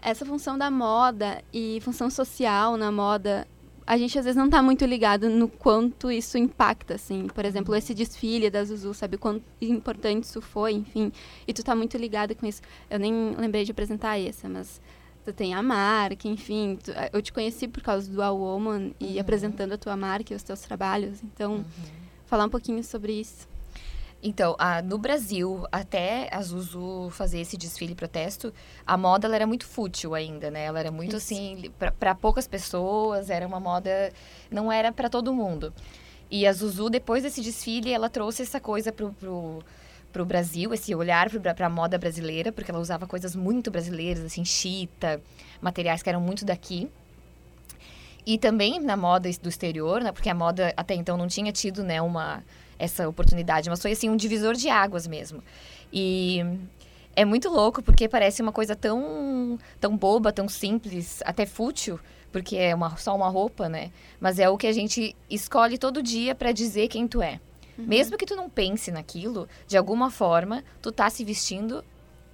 Essa 0.00 0.24
função 0.24 0.56
da 0.56 0.70
moda 0.70 1.42
e 1.52 1.78
função 1.82 2.08
social 2.08 2.74
na 2.78 2.90
moda, 2.90 3.46
a 3.86 3.98
gente 3.98 4.18
às 4.18 4.24
vezes 4.24 4.34
não 4.36 4.48
tá 4.48 4.62
muito 4.62 4.86
ligado 4.86 5.28
no 5.28 5.46
quanto 5.46 6.10
isso 6.10 6.38
impacta, 6.38 6.94
assim. 6.94 7.26
Por 7.26 7.44
exemplo, 7.44 7.74
esse 7.76 7.92
desfile 7.92 8.48
da 8.48 8.64
Zuzu, 8.64 8.94
sabe? 8.94 9.18
Quanto 9.18 9.44
importante 9.60 10.24
isso 10.24 10.40
foi, 10.40 10.72
enfim. 10.72 11.12
E 11.46 11.52
tu 11.52 11.62
tá 11.62 11.76
muito 11.76 11.98
ligado 11.98 12.34
com 12.34 12.46
isso. 12.46 12.62
Eu 12.88 12.98
nem 12.98 13.34
lembrei 13.36 13.62
de 13.66 13.72
apresentar 13.72 14.18
essa, 14.18 14.48
mas 14.48 14.80
tu 15.22 15.34
tem 15.34 15.52
a 15.52 15.62
marca, 15.62 16.26
enfim. 16.26 16.78
tu- 16.82 16.92
eu 17.12 17.20
te 17.20 17.30
conheci 17.30 17.68
por 17.68 17.82
causa 17.82 18.10
do 18.10 18.22
All 18.22 18.38
Woman 18.38 18.92
e 18.98 19.20
apresentando 19.20 19.72
a 19.72 19.76
tua 19.76 19.98
marca 19.98 20.32
e 20.32 20.36
os 20.36 20.42
teus 20.42 20.62
trabalhos. 20.62 21.22
Então, 21.22 21.62
falar 22.24 22.46
um 22.46 22.48
pouquinho 22.48 22.82
sobre 22.82 23.12
isso. 23.20 23.51
Então, 24.22 24.54
a- 24.58 24.80
no 24.80 24.98
Brasil, 24.98 25.66
até 25.72 26.28
a 26.32 26.40
Zuzu 26.40 27.10
fazer 27.10 27.40
esse 27.40 27.56
desfile 27.56 27.94
protesto, 27.94 28.54
a 28.86 28.96
moda 28.96 29.26
era 29.34 29.46
muito 29.48 29.66
fútil 29.66 30.14
ainda, 30.14 30.48
né? 30.48 30.64
Ela 30.66 30.78
era 30.78 30.92
muito 30.92 31.16
Isso. 31.16 31.34
assim, 31.34 31.72
para 31.98 32.14
poucas 32.14 32.46
pessoas, 32.46 33.30
era 33.30 33.44
uma 33.46 33.58
moda, 33.58 34.12
não 34.48 34.70
era 34.70 34.92
para 34.92 35.08
todo 35.10 35.34
mundo. 35.34 35.74
E 36.30 36.46
a 36.46 36.52
Zuzu, 36.52 36.88
depois 36.88 37.24
desse 37.24 37.40
desfile, 37.42 37.90
ela 37.90 38.08
trouxe 38.08 38.42
essa 38.42 38.60
coisa 38.60 38.92
pro, 38.92 39.12
pro, 39.14 39.58
pro 40.12 40.24
Brasil, 40.24 40.72
esse 40.72 40.94
olhar 40.94 41.28
para 41.28 41.66
a 41.66 41.70
moda 41.70 41.98
brasileira, 41.98 42.52
porque 42.52 42.70
ela 42.70 42.80
usava 42.80 43.08
coisas 43.08 43.34
muito 43.34 43.72
brasileiras, 43.72 44.24
assim, 44.24 44.44
chita, 44.44 45.20
materiais 45.60 46.00
que 46.00 46.08
eram 46.08 46.20
muito 46.20 46.44
daqui. 46.44 46.88
E 48.24 48.38
também 48.38 48.78
na 48.80 48.96
moda 48.96 49.28
do 49.42 49.48
exterior, 49.48 50.00
né? 50.00 50.12
Porque 50.12 50.30
a 50.30 50.34
moda 50.34 50.72
até 50.76 50.94
então 50.94 51.16
não 51.16 51.26
tinha 51.26 51.50
tido, 51.50 51.82
né, 51.82 52.00
uma 52.00 52.40
essa 52.82 53.08
oportunidade, 53.08 53.70
mas 53.70 53.80
foi 53.80 53.92
assim 53.92 54.10
um 54.10 54.16
divisor 54.16 54.54
de 54.54 54.68
águas 54.68 55.06
mesmo. 55.06 55.42
E 55.92 56.44
é 57.14 57.24
muito 57.24 57.48
louco 57.48 57.82
porque 57.82 58.08
parece 58.08 58.42
uma 58.42 58.52
coisa 58.52 58.74
tão 58.74 59.58
tão 59.80 59.96
boba, 59.96 60.32
tão 60.32 60.48
simples, 60.48 61.22
até 61.24 61.46
fútil, 61.46 62.00
porque 62.32 62.56
é 62.56 62.74
uma, 62.74 62.96
só 62.96 63.14
uma 63.14 63.28
roupa, 63.28 63.68
né? 63.68 63.92
Mas 64.20 64.38
é 64.38 64.48
o 64.48 64.56
que 64.56 64.66
a 64.66 64.72
gente 64.72 65.14
escolhe 65.30 65.78
todo 65.78 66.02
dia 66.02 66.34
para 66.34 66.50
dizer 66.52 66.88
quem 66.88 67.06
tu 67.06 67.22
é. 67.22 67.40
Mesmo 67.78 68.18
que 68.18 68.26
tu 68.26 68.36
não 68.36 68.50
pense 68.50 68.90
naquilo, 68.90 69.48
de 69.66 69.76
alguma 69.76 70.10
forma, 70.10 70.62
tu 70.80 70.92
tá 70.92 71.08
se 71.08 71.24
vestindo 71.24 71.84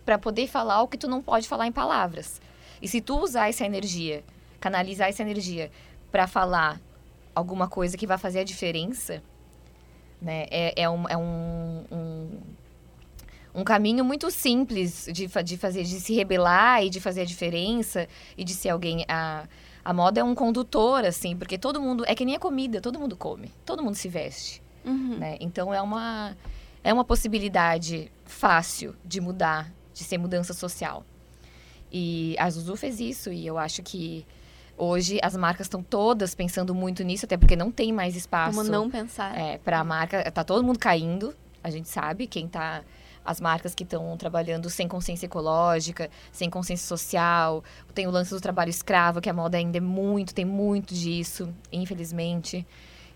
para 0.05 0.19
poder 0.19 0.47
falar 0.49 0.83
o 0.83 0.89
que 0.89 0.99
tu 0.99 1.09
não 1.09 1.23
pode 1.23 1.49
falar 1.49 1.67
em 1.67 1.73
palavras. 1.73 2.41
E 2.83 2.89
se 2.89 3.01
tu 3.01 3.19
usar 3.19 3.49
essa 3.49 3.65
energia, 3.65 4.25
canalizar 4.61 5.09
essa 5.09 5.23
energia 5.23 5.71
para 6.11 6.27
falar 6.27 6.81
alguma 7.35 7.69
coisa 7.69 7.97
que 7.97 8.07
vai 8.07 8.19
fazer 8.19 8.41
a 8.41 8.45
diferença, 8.45 9.23
né? 10.21 10.47
É, 10.51 10.83
é, 10.83 10.91
um, 10.91 11.09
é 11.09 11.17
um, 11.17 11.85
um, 11.91 12.29
um 13.55 13.65
caminho 13.65 14.05
muito 14.05 14.31
simples 14.31 15.09
de, 15.13 15.27
de 15.27 15.57
fazer, 15.57 15.85
de 15.85 16.01
se 16.01 16.15
rebelar 16.15 16.85
e 16.85 16.91
de 16.91 17.01
fazer 17.01 17.23
a 17.23 17.25
diferença 17.25 18.09
e 18.37 18.45
de 18.45 18.55
ser 18.55 18.71
alguém. 18.71 19.05
A, 19.09 19.49
a 19.85 19.93
moda 19.93 20.21
é 20.21 20.25
um 20.25 20.35
condutor, 20.35 21.05
assim, 21.05 21.37
porque 21.37 21.57
todo 21.57 21.81
mundo. 21.81 22.05
É 22.07 22.15
que 22.15 22.25
nem 22.25 22.37
a 22.37 22.39
comida, 22.39 22.81
todo 22.81 22.99
mundo 22.99 23.17
come, 23.17 23.51
todo 23.65 23.83
mundo 23.83 23.95
se 23.95 24.09
veste. 24.09 24.63
Uhum. 24.85 25.19
Né? 25.19 25.37
Então 25.41 25.73
é 25.73 25.81
uma, 25.81 26.37
é 26.83 26.93
uma 26.93 27.05
possibilidade 27.05 28.11
fácil 28.25 28.95
de 29.05 29.21
mudar, 29.21 29.73
de 29.95 30.05
ser 30.05 30.19
mudança 30.19 30.53
social. 30.53 31.05
E 31.91 32.37
a 32.39 32.51
Zuzu 32.51 32.77
fez 32.77 33.01
isso 33.01 33.33
e 33.33 33.47
eu 33.47 33.57
acho 33.57 33.83
que 33.83 34.27
Hoje 34.79 35.19
as 35.23 35.37
marcas 35.37 35.67
estão 35.67 35.83
todas 35.83 36.35
pensando 36.35 36.75
muito 36.75 37.03
nisso, 37.03 37.25
até 37.27 37.37
porque 37.37 37.57
não 37.57 37.71
tem 37.71 37.93
mais 37.93 38.15
espaço. 38.15 38.57
Como 38.57 38.71
não 38.71 38.89
pensar. 38.89 39.37
É, 39.37 39.59
para 39.59 39.81
a 39.81 39.85
marca, 39.85 40.31
tá 40.31 40.45
todo 40.45 40.63
mundo 40.65 40.79
caindo, 40.79 41.35
a 41.63 41.71
gente 41.71 41.89
sabe, 41.89 42.27
quem 42.27 42.47
tá 42.47 42.83
as 43.25 43.41
marcas 43.43 43.75
que 43.75 43.83
estão 43.83 44.17
trabalhando 44.17 44.71
sem 44.71 44.89
consciência 44.89 45.27
ecológica, 45.27 46.09
sem 46.33 46.49
consciência 46.49 46.87
social. 46.87 47.63
Tem 47.95 48.07
o 48.07 48.11
lance 48.11 48.31
do 48.31 48.41
trabalho 48.41 48.71
escravo, 48.71 49.21
que 49.21 49.29
a 49.29 49.35
moda 49.35 49.59
ainda 49.59 49.77
é 49.77 49.81
muito, 49.81 50.33
tem 50.33 50.47
muito 50.47 50.95
disso, 50.95 51.53
infelizmente. 51.71 52.67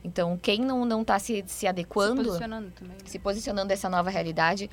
Então, 0.05 0.37
quem 0.37 0.61
não, 0.61 0.85
não 0.85 1.03
tá 1.03 1.19
se, 1.19 1.43
se 1.47 1.67
adequando, 1.67 2.23
Se 2.23 2.27
posicionando 2.29 2.71
também. 2.73 2.97
né? 2.99 3.05
se 3.07 3.19
posicionando 3.19 3.73
essa 3.73 3.89
nova 3.89 4.11
realidade, 4.11 4.69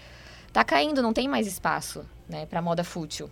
tá 0.51 0.63
caindo, 0.63 1.01
não 1.01 1.13
tem 1.13 1.27
mais 1.27 1.47
espaço, 1.47 2.03
né, 2.27 2.45
para 2.45 2.61
moda 2.61 2.83
fútil. 2.83 3.29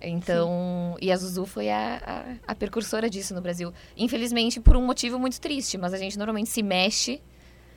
Então, 0.00 0.96
e 1.00 1.10
a 1.10 1.16
Zuzu 1.16 1.44
foi 1.46 1.68
a, 1.70 2.00
a, 2.46 2.52
a 2.52 2.54
precursora 2.54 3.10
disso 3.10 3.34
no 3.34 3.40
Brasil. 3.40 3.72
Infelizmente, 3.96 4.60
por 4.60 4.76
um 4.76 4.84
motivo 4.84 5.18
muito 5.18 5.40
triste, 5.40 5.76
mas 5.76 5.92
a 5.92 5.98
gente 5.98 6.16
normalmente 6.16 6.48
se 6.50 6.62
mexe, 6.62 7.20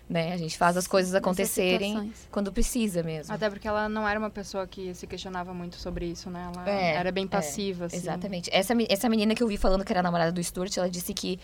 né? 0.08 0.34
A 0.34 0.38
gente 0.38 0.58
faz 0.58 0.76
as 0.78 0.88
coisas 0.88 1.16
acontecerem 1.16 2.12
quando 2.30 2.52
precisa 2.52 3.02
mesmo. 3.02 3.34
Até 3.34 3.50
porque 3.50 3.68
ela 3.68 3.88
não 3.88 4.08
era 4.08 4.20
uma 4.20 4.30
pessoa 4.30 4.68
que 4.68 4.94
se 4.94 5.08
questionava 5.08 5.54
muito 5.54 5.78
sobre 5.78 6.06
isso, 6.06 6.30
né? 6.30 6.52
Ela 6.54 6.70
É, 6.70 6.96
era 6.96 7.12
bem 7.12 7.24
é, 7.26 7.28
passiva, 7.28 7.86
assim. 7.86 7.98
Exatamente. 7.98 8.50
Essa, 8.54 8.74
essa 8.90 9.10
menina 9.10 9.34
que 9.34 9.42
eu 9.42 9.48
vi 9.48 9.58
falando 9.58 9.86
que 9.86 9.92
era 9.92 10.04
namorada 10.04 10.32
do 10.32 10.44
Stuart, 10.44 10.76
ela 10.78 10.90
disse 10.90 11.14
que 11.14 11.40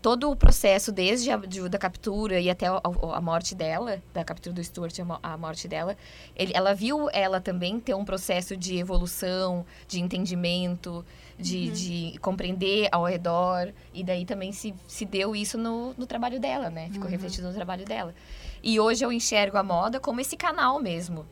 todo 0.00 0.30
o 0.30 0.36
processo, 0.36 0.92
desde 0.92 1.30
a 1.30 1.36
de- 1.36 1.68
da 1.68 1.76
captura 1.78 2.38
e 2.40 2.48
até 2.48 2.66
a, 2.68 2.80
a- 3.14 3.20
morte 3.20 3.54
dela, 3.54 4.00
da 4.14 4.22
captura 4.24 4.54
do 4.54 4.62
Stuart 4.62 4.96
a 5.00 5.04
mo- 5.04 5.18
a 5.22 5.36
morte 5.36 5.66
dela, 5.66 5.96
ele- 6.36 6.52
ela 6.54 6.72
viu 6.74 7.08
ela 7.12 7.40
também 7.40 7.80
ter 7.80 7.94
um 7.94 8.04
processo 8.04 8.56
de 8.56 8.76
evolução, 8.78 9.66
de 9.88 10.00
entendimento, 10.00 11.04
de, 11.38 11.68
de 12.12 12.18
compreender 12.20 12.88
ao 12.92 13.04
redor. 13.04 13.72
E 13.92 14.04
daí 14.04 14.24
também 14.24 14.52
se, 14.52 14.72
se 14.86 15.04
deu 15.04 15.34
isso 15.34 15.58
no, 15.58 15.92
no 15.94 16.06
trabalho 16.06 16.38
dela, 16.38 16.70
né? 16.70 16.88
Ficou 16.92 17.08
refletido 17.10 17.48
no 17.48 17.54
trabalho 17.54 17.84
dela. 17.84 18.14
E 18.62 18.78
hoje 18.78 19.04
eu 19.04 19.12
enxergo 19.12 19.56
a 19.58 19.62
moda 19.62 19.98
como 20.00 20.20
esse 20.20 20.36
canal 20.36 20.80
mesmo 20.80 21.26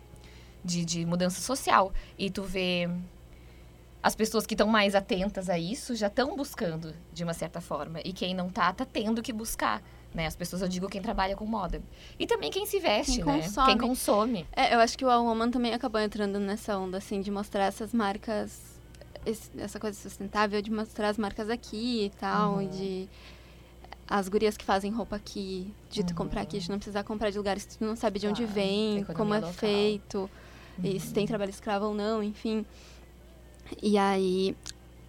de, 0.65 0.85
de 0.85 1.07
mudança 1.07 1.41
social. 1.41 1.93
E 2.19 2.31
tu 2.31 2.43
vê 2.43 2.89
as 4.03 4.15
pessoas 4.15 4.47
que 4.47 4.55
estão 4.55 4.69
mais 4.69 4.95
atentas 4.95 5.49
a 5.51 5.59
isso 5.59 5.95
já 5.97 6.07
estão 6.07 6.37
buscando 6.37 6.95
de 7.13 7.25
uma 7.25 7.35
certa 7.35 7.61
forma. 7.61 8.01
E 8.05 8.13
quem 8.13 8.35
não 8.35 8.49
tá, 8.49 8.73
tá 8.73 8.85
tendo 8.85 9.23
que 9.23 9.33
buscar. 9.33 9.83
Né? 10.15 10.27
As 10.27 10.37
pessoas, 10.37 10.63
eu 10.63 10.69
digo, 10.69 10.89
quem 10.89 11.03
trabalha 11.03 11.37
com 11.37 11.45
moda. 11.45 11.83
E 12.19 12.27
também 12.27 12.51
quem 12.51 12.65
se 12.65 12.79
veste, 12.81 13.17
Quem 13.17 13.25
né? 13.25 13.43
consome. 13.43 13.67
Quem 13.67 13.79
consome. 13.89 14.47
É, 14.53 14.75
eu 14.75 14.79
acho 14.81 14.97
que 14.97 15.05
o 15.05 15.11
All 15.11 15.25
Woman 15.25 15.51
também 15.51 15.75
acabou 15.75 16.01
entrando 16.01 16.39
nessa 16.39 16.79
onda, 16.79 16.99
assim, 16.99 17.21
de 17.21 17.31
mostrar 17.31 17.65
essas 17.65 17.93
marcas, 17.93 18.81
esse- 19.27 19.51
essa 19.59 19.79
coisa 19.79 19.99
sustentável, 19.99 20.63
de 20.63 20.71
mostrar 20.71 21.09
as 21.09 21.19
marcas 21.19 21.51
aqui 21.51 22.07
e 22.07 22.11
tal, 22.19 22.55
Uhum. 22.59 22.69
de 22.69 23.09
as 24.09 24.29
gurias 24.29 24.57
que 24.57 24.65
fazem 24.65 24.91
roupa 24.93 25.17
aqui, 25.17 25.75
de 25.91 26.05
tu 26.05 26.11
Uhum. 26.11 26.17
comprar 26.17 26.43
aqui, 26.43 26.61
de 26.61 26.71
não 26.71 26.79
precisar 26.79 27.03
comprar 27.03 27.31
de 27.31 27.37
lugares 27.37 27.65
que 27.67 27.77
tu 27.77 27.85
não 27.85 27.97
sabe 27.97 28.19
de 28.21 28.27
onde 28.29 28.43
Claro, 28.43 28.55
vem, 28.55 29.05
como 29.17 29.35
é 29.35 29.39
local. 29.39 29.53
feito, 29.53 30.31
e 30.83 30.99
se 31.01 31.13
tem 31.13 31.27
trabalho 31.27 31.51
escravo 31.51 31.87
ou 31.87 31.95
não, 31.95 32.23
enfim. 32.23 32.65
E 33.83 33.99
aí, 33.99 34.57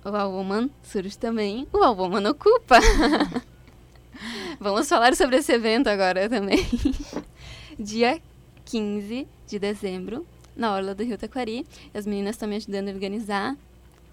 o 0.03 0.09
All 0.09 0.31
Woman 0.31 0.69
surge 0.83 1.17
também, 1.17 1.67
o 1.71 1.77
All 1.77 1.95
Woman 1.95 2.29
ocupa. 2.29 2.79
Vamos 4.59 4.89
falar 4.89 5.15
sobre 5.15 5.37
esse 5.37 5.51
evento 5.53 5.87
agora 5.87 6.27
também. 6.29 6.65
Dia 7.77 8.19
15 8.65 9.27
de 9.47 9.59
dezembro, 9.59 10.25
na 10.55 10.73
Orla 10.73 10.95
do 10.95 11.03
Rio 11.03 11.17
Taquari. 11.17 11.65
As 11.93 12.05
meninas 12.05 12.35
estão 12.35 12.49
me 12.49 12.55
ajudando 12.55 12.89
a 12.89 12.91
organizar. 12.91 13.55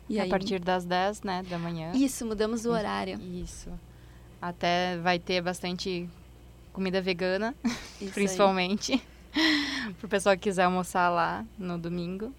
E 0.08 0.20
a 0.20 0.24
aí, 0.24 0.28
partir 0.28 0.60
das 0.60 0.84
10, 0.84 1.22
né, 1.22 1.42
da 1.48 1.58
manhã. 1.58 1.92
Isso, 1.94 2.26
mudamos 2.26 2.66
o 2.66 2.70
horário. 2.70 3.18
Isso. 3.20 3.70
Até 4.40 4.98
vai 4.98 5.18
ter 5.18 5.40
bastante 5.40 6.08
comida 6.72 7.00
vegana, 7.00 7.54
Isso 8.00 8.12
principalmente. 8.14 9.02
Pro 9.98 10.08
pessoal 10.08 10.36
que 10.36 10.42
quiser 10.42 10.64
almoçar 10.64 11.08
lá 11.08 11.44
no 11.58 11.78
domingo. 11.78 12.32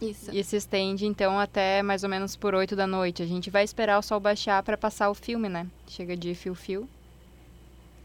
Isso. 0.00 0.30
E 0.32 0.42
se 0.44 0.56
estende, 0.56 1.06
então, 1.06 1.38
até 1.38 1.82
mais 1.82 2.02
ou 2.04 2.10
menos 2.10 2.36
por 2.36 2.54
8 2.54 2.74
da 2.76 2.86
noite. 2.86 3.22
A 3.22 3.26
gente 3.26 3.48
vai 3.50 3.64
esperar 3.64 3.98
o 3.98 4.02
sol 4.02 4.20
baixar 4.20 4.62
para 4.62 4.76
passar 4.76 5.08
o 5.10 5.14
filme, 5.14 5.48
né? 5.48 5.66
Chega 5.86 6.16
de 6.16 6.34
fio-fio. 6.34 6.88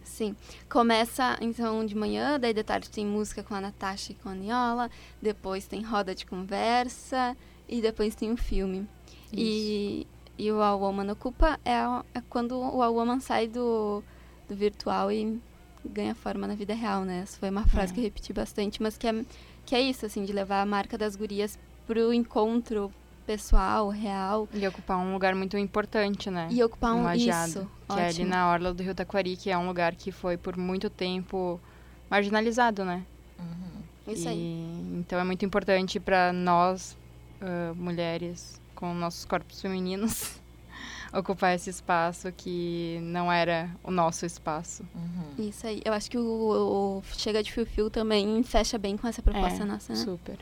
Sim. 0.03 0.35
Começa, 0.69 1.37
então, 1.41 1.85
de 1.85 1.95
manhã, 1.95 2.39
daí 2.39 2.53
de 2.53 2.63
tarde 2.63 2.89
tem 2.89 3.05
música 3.05 3.43
com 3.43 3.53
a 3.53 3.61
Natasha 3.61 4.11
e 4.11 4.15
com 4.15 4.29
a 4.29 4.33
Niola, 4.35 4.89
depois 5.21 5.67
tem 5.67 5.81
roda 5.83 6.15
de 6.15 6.25
conversa 6.25 7.37
e 7.67 7.81
depois 7.81 8.15
tem 8.15 8.31
o 8.31 8.37
filme. 8.37 8.87
E, 9.31 10.07
e 10.37 10.51
o 10.51 10.61
All 10.61 10.79
Woman 10.79 11.11
Ocupa 11.11 11.59
é, 11.63 11.75
a- 11.75 12.03
é 12.13 12.21
quando 12.29 12.53
o 12.57 12.81
All 12.81 12.95
Woman 12.95 13.19
sai 13.19 13.47
do, 13.47 14.03
do 14.47 14.55
virtual 14.55 15.11
e 15.11 15.39
ganha 15.85 16.15
forma 16.15 16.47
na 16.47 16.55
vida 16.55 16.73
real, 16.73 17.03
né? 17.05 17.21
Essa 17.23 17.37
foi 17.37 17.49
uma 17.49 17.65
frase 17.67 17.91
É. 17.91 17.93
que 17.93 17.99
eu 17.99 18.03
repeti 18.05 18.33
bastante, 18.33 18.81
mas 18.81 18.97
que 18.97 19.07
é, 19.07 19.23
que 19.65 19.75
é 19.75 19.81
isso, 19.81 20.05
assim, 20.05 20.25
de 20.25 20.33
levar 20.33 20.61
a 20.61 20.65
marca 20.65 20.97
das 20.97 21.15
gurias 21.15 21.57
pro 21.89 22.13
encontro 22.13 22.93
pessoal, 23.25 23.89
real, 23.89 24.47
E 24.53 24.67
ocupar 24.67 24.97
um 24.99 25.11
lugar 25.11 25.33
muito 25.33 25.57
importante, 25.57 26.29
né? 26.29 26.47
e 26.51 26.63
ocupar 26.63 26.93
um 26.93 27.03
Lajeado, 27.03 27.49
isso. 27.49 27.71
Que 27.87 27.99
é 27.99 28.03
ali 28.03 28.13
ótimo. 28.13 28.29
na 28.29 28.47
orla 28.47 28.71
do 28.71 28.83
Rio 28.83 28.93
Taquari, 28.93 29.35
que 29.35 29.49
é 29.49 29.57
um 29.57 29.65
lugar 29.65 29.95
que 29.95 30.11
foi 30.11 30.37
por 30.37 30.55
muito 30.55 30.87
tempo 30.87 31.59
marginalizado, 32.07 32.85
né? 32.85 33.03
Uhum. 33.39 34.13
Isso 34.13 34.29
aí. 34.29 34.37
E, 34.37 34.97
então 34.99 35.19
é 35.19 35.23
muito 35.23 35.43
importante 35.43 35.99
para 35.99 36.31
nós, 36.31 36.95
ah, 37.41 37.73
mulheres 37.75 38.61
com 38.75 38.93
nossos 38.93 39.25
corpos 39.25 39.59
femininos, 39.59 40.39
ocupar 41.11 41.55
esse 41.55 41.71
espaço 41.71 42.31
que 42.31 42.99
não 43.01 43.31
era 43.31 43.67
o 43.83 43.89
nosso 43.89 44.27
espaço. 44.27 44.83
Uhum. 44.93 45.47
Isso 45.47 45.65
aí. 45.65 45.81
Eu 45.83 45.93
acho 45.93 46.09
que 46.09 46.19
o, 46.19 46.99
o 46.99 47.03
Chega 47.15 47.41
de 47.41 47.51
Fio 47.51 47.65
Fio 47.65 47.89
também 47.89 48.43
fecha 48.43 48.77
bem 48.77 48.95
com 48.95 49.07
essa 49.07 49.23
proposta 49.23 49.63
É, 49.63 49.65
nossa, 49.65 49.93
né? 49.93 49.99
Super. 49.99 50.37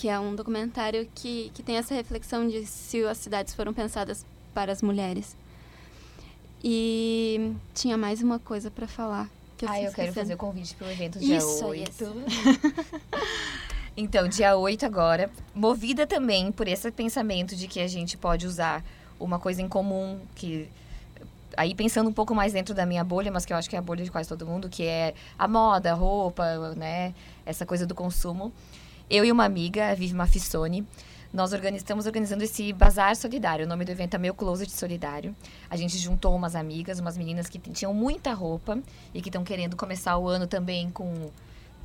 Que 0.00 0.08
é 0.08 0.18
um 0.18 0.34
documentário 0.34 1.06
que, 1.14 1.50
que 1.52 1.62
tem 1.62 1.76
essa 1.76 1.94
reflexão 1.94 2.48
de 2.48 2.64
se 2.64 3.04
as 3.04 3.18
cidades 3.18 3.54
foram 3.54 3.74
pensadas 3.74 4.24
para 4.54 4.72
as 4.72 4.80
mulheres. 4.80 5.36
E 6.64 7.52
tinha 7.74 7.98
mais 7.98 8.22
uma 8.22 8.38
coisa 8.38 8.70
para 8.70 8.88
falar. 8.88 9.28
Que 9.58 9.66
eu 9.66 9.68
Ah, 9.68 9.82
eu 9.82 9.92
quero 9.92 10.14
fazer 10.14 10.32
o 10.32 10.36
convite 10.38 10.74
pro 10.74 10.90
evento 10.90 11.18
dia 11.18 11.36
Isso, 11.36 11.66
8. 11.66 11.90
isso. 11.90 12.14
então, 13.94 14.26
dia 14.26 14.56
8 14.56 14.86
agora, 14.86 15.30
movida 15.54 16.06
também 16.06 16.50
por 16.50 16.66
esse 16.66 16.90
pensamento 16.90 17.54
de 17.54 17.68
que 17.68 17.78
a 17.78 17.86
gente 17.86 18.16
pode 18.16 18.46
usar 18.46 18.82
uma 19.18 19.38
coisa 19.38 19.60
em 19.60 19.68
comum, 19.68 20.18
que 20.34 20.66
aí 21.58 21.74
pensando 21.74 22.08
um 22.08 22.12
pouco 22.12 22.34
mais 22.34 22.54
dentro 22.54 22.74
da 22.74 22.86
minha 22.86 23.04
bolha, 23.04 23.30
mas 23.30 23.44
que 23.44 23.52
eu 23.52 23.56
acho 23.58 23.68
que 23.68 23.76
é 23.76 23.78
a 23.78 23.82
bolha 23.82 24.02
de 24.02 24.10
quase 24.10 24.30
todo 24.30 24.46
mundo, 24.46 24.70
que 24.70 24.82
é 24.82 25.12
a 25.38 25.46
moda, 25.46 25.92
a 25.92 25.94
roupa, 25.94 26.74
né, 26.74 27.14
essa 27.44 27.66
coisa 27.66 27.86
do 27.86 27.94
consumo. 27.94 28.50
Eu 29.10 29.24
e 29.24 29.32
uma 29.32 29.44
amiga, 29.44 29.90
a 29.90 29.94
Vivi 29.96 30.14
Mafissoni, 30.14 30.86
nós 31.34 31.52
estamos 31.52 32.06
organizando 32.06 32.44
esse 32.44 32.72
bazar 32.72 33.16
solidário. 33.16 33.66
O 33.66 33.68
nome 33.68 33.84
do 33.84 33.90
evento 33.90 34.14
é 34.14 34.18
Meu 34.18 34.32
Closet 34.32 34.70
Solidário. 34.70 35.34
A 35.68 35.76
gente 35.76 35.98
juntou 35.98 36.32
umas 36.32 36.54
amigas, 36.54 37.00
umas 37.00 37.18
meninas 37.18 37.48
que 37.48 37.58
tinham 37.58 37.92
muita 37.92 38.32
roupa 38.32 38.78
e 39.12 39.20
que 39.20 39.28
estão 39.28 39.42
querendo 39.42 39.74
começar 39.76 40.16
o 40.16 40.28
ano 40.28 40.46
também 40.46 40.92
com, 40.92 41.28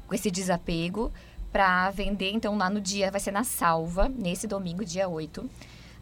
com 0.05 0.13
esse 0.13 0.29
desapego 0.29 1.11
para 1.51 1.89
vender. 1.89 2.29
Então, 2.31 2.55
lá 2.55 2.69
no 2.69 2.79
dia, 2.79 3.09
vai 3.09 3.19
ser 3.19 3.31
na 3.31 3.43
Salva, 3.43 4.07
nesse 4.07 4.45
domingo, 4.45 4.85
dia 4.85 5.09
8, 5.09 5.49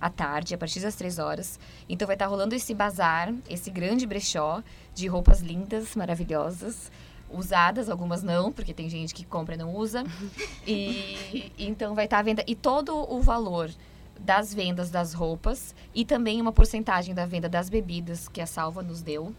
à 0.02 0.10
tarde, 0.10 0.54
a 0.54 0.58
partir 0.58 0.82
das 0.82 0.96
3 0.96 1.20
horas. 1.20 1.58
Então, 1.88 2.06
vai 2.06 2.16
estar 2.16 2.28
rolando 2.28 2.54
esse 2.54 2.74
bazar, 2.74 3.34
esse 3.50 3.72
grande 3.72 4.06
brechó 4.06 4.62
de 4.94 5.08
roupas 5.08 5.40
lindas, 5.40 5.96
maravilhosas. 5.96 6.92
Usadas, 7.34 7.90
algumas 7.90 8.24
não, 8.24 8.52
porque 8.52 8.74
tem 8.74 8.90
gente 8.90 9.14
que 9.14 9.26
compra 9.26 9.56
e 9.56 9.58
não 9.58 9.76
usa. 9.76 10.04
E 10.66 11.52
então 11.58 11.94
vai 11.94 12.06
estar 12.06 12.20
à 12.20 12.22
venda. 12.22 12.44
E 12.48 12.56
todo 12.56 12.96
o 12.96 13.22
valor 13.22 13.70
das 14.20 14.54
vendas 14.54 14.90
das 14.90 15.14
roupas 15.14 15.76
e 15.94 16.06
também 16.06 16.40
uma 16.40 16.52
porcentagem 16.52 17.14
da 17.14 17.26
venda 17.26 17.50
das 17.50 17.70
bebidas 17.70 18.30
que 18.30 18.40
a 18.40 18.46
Salva 18.46 18.82
nos 18.82 19.02
deu 19.02 19.36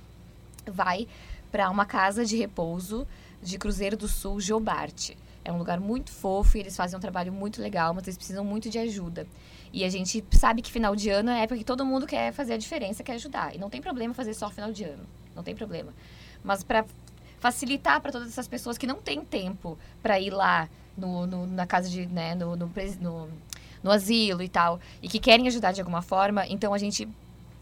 vai 0.66 1.08
para 1.50 1.70
uma 1.70 1.86
casa 1.86 2.24
de 2.24 2.36
repouso 2.36 3.06
de 3.42 3.58
Cruzeiro 3.58 3.96
do 3.96 4.08
Sul, 4.08 4.40
Jobarte. 4.40 5.16
É 5.44 5.52
um 5.52 5.58
lugar 5.58 5.78
muito 5.78 6.10
fofo 6.10 6.56
e 6.56 6.60
eles 6.60 6.76
fazem 6.76 6.96
um 6.96 7.00
trabalho 7.00 7.32
muito 7.32 7.60
legal, 7.60 7.92
mas 7.92 8.04
eles 8.04 8.16
precisam 8.16 8.44
muito 8.44 8.70
de 8.70 8.78
ajuda. 8.78 9.26
E 9.72 9.84
a 9.84 9.88
gente 9.88 10.24
sabe 10.32 10.62
que 10.62 10.72
final 10.72 10.96
de 10.96 11.10
ano 11.10 11.30
é 11.30 11.34
a 11.34 11.42
época 11.42 11.58
que 11.58 11.64
todo 11.64 11.84
mundo 11.84 12.06
quer 12.06 12.32
fazer 12.32 12.54
a 12.54 12.56
diferença, 12.56 13.02
quer 13.02 13.14
ajudar. 13.14 13.54
E 13.54 13.58
não 13.58 13.68
tem 13.68 13.80
problema 13.80 14.14
fazer 14.14 14.32
só 14.32 14.48
final 14.48 14.72
de 14.72 14.84
ano, 14.84 15.04
não 15.34 15.42
tem 15.42 15.54
problema. 15.54 15.92
Mas 16.42 16.62
para 16.62 16.84
facilitar 17.44 18.00
para 18.00 18.10
todas 18.10 18.28
essas 18.28 18.48
pessoas 18.48 18.78
que 18.78 18.86
não 18.86 18.96
têm 19.02 19.22
tempo 19.22 19.78
para 20.02 20.18
ir 20.18 20.30
lá 20.30 20.66
no, 20.96 21.26
no- 21.26 21.46
na 21.46 21.66
casa 21.66 21.90
de, 21.90 22.06
né, 22.06 22.34
no, 22.34 22.56
no, 22.56 22.70
no, 23.02 23.28
no 23.82 23.90
asilo 23.90 24.42
e 24.42 24.48
tal, 24.48 24.80
e 25.02 25.08
que 25.10 25.18
querem 25.18 25.46
ajudar 25.46 25.72
de 25.72 25.80
alguma 25.82 26.00
forma, 26.00 26.46
então 26.46 26.72
a 26.72 26.78
gente 26.78 27.06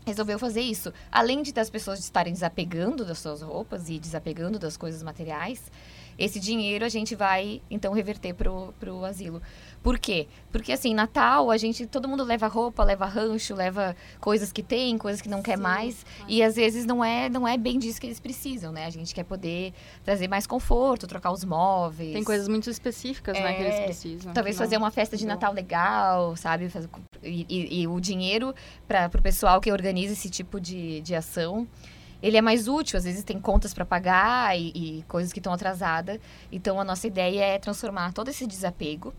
resolveu 0.07 0.39
fazer 0.39 0.61
isso. 0.61 0.93
Além 1.11 1.43
de 1.43 1.53
das 1.53 1.69
pessoas 1.69 1.99
estarem 1.99 2.33
desapegando 2.33 3.05
das 3.05 3.19
suas 3.19 3.43
roupas 3.43 3.89
e 3.89 3.99
desapegando 3.99 4.57
das 4.57 4.77
coisas 4.77 5.03
materiais, 5.03 5.61
esse 6.19 6.39
dinheiro 6.41 6.85
a 6.85 6.89
gente 6.89 7.15
vai, 7.15 7.61
então, 7.71 7.93
reverter 7.93 8.35
pro, 8.35 8.73
pro 8.79 9.05
asilo. 9.05 9.41
Por 9.83 9.99
quê? 9.99 10.29
Porque, 10.53 10.71
assim, 10.71 10.95
Natal, 10.95 11.51
a 11.51 11.57
gente, 11.57 11.87
todo 11.87 12.09
mundo 12.09 12.23
leva 12.23 12.47
roupa, 12.47 12.85
leva 12.85 13.05
rancho, 13.05 13.55
leva 13.55 13.97
coisas 14.21 14.53
que 14.53 14.63
tem, 14.63 14.97
coisas 14.97 15.21
que 15.21 15.29
não 15.29 15.43
quer 15.43 15.57
Sim, 15.57 15.63
mais. 15.63 16.05
claro. 16.17 16.31
E 16.33 16.43
às 16.43 16.55
vezes 16.55 16.85
não 16.87 17.05
é, 17.05 17.29
não 17.29 17.49
é 17.49 17.57
bem 17.59 17.79
disso 17.81 18.01
que 18.01 18.07
eles 18.07 18.21
precisam, 18.21 18.71
né? 18.71 18.87
A 18.87 18.91
gente 18.91 19.13
quer 19.13 19.25
poder 19.25 19.73
trazer 20.05 20.29
mais 20.29 20.47
conforto, 20.47 21.07
trocar 21.09 21.33
os 21.33 21.45
móveis. 21.45 22.13
Tem 22.13 22.23
coisas 22.23 22.47
muito 22.47 22.71
específicas, 22.71 23.35
né, 23.37 23.55
que 23.55 23.63
eles 23.63 23.75
É, 23.75 23.85
precisam. 23.85 24.33
Talvez 24.33 24.57
fazer 24.57 24.77
uma 24.77 24.91
festa 24.91 25.17
de. 25.17 25.27
Natal 25.27 25.53
legal, 25.53 26.37
sabe? 26.37 26.71
E, 27.23 27.47
e- 27.49 27.83
e 27.83 27.87
o 27.89 27.99
dinheiro 28.01 28.55
para 28.87 29.07
o 29.19 29.23
pessoal 29.23 29.61
que 29.61 29.73
organiza 29.73 30.13
esse 30.13 30.29
tipo 30.31 30.61
de, 30.61 31.01
de 31.01 31.15
ação, 31.15 31.67
ele 32.23 32.37
é 32.37 32.41
mais 32.41 32.69
útil. 32.69 32.97
Às 32.97 33.05
vezes 33.05 33.25
tem 33.25 33.41
contas 33.41 33.75
para 33.75 33.85
pagar 33.85 34.59
e, 34.59 34.69
e 34.75 35.03
coisas 35.09 35.33
que 35.33 35.41
estão 35.41 35.53
atrasadas. 35.53 36.19
Então 36.51 36.81
a 36.81 36.85
nossa 36.85 37.07
ideia 37.07 37.45
é 37.45 37.59
transformar 37.59 38.13
todo 38.13 38.29
esse 38.29 38.47
desapego 38.47 39.13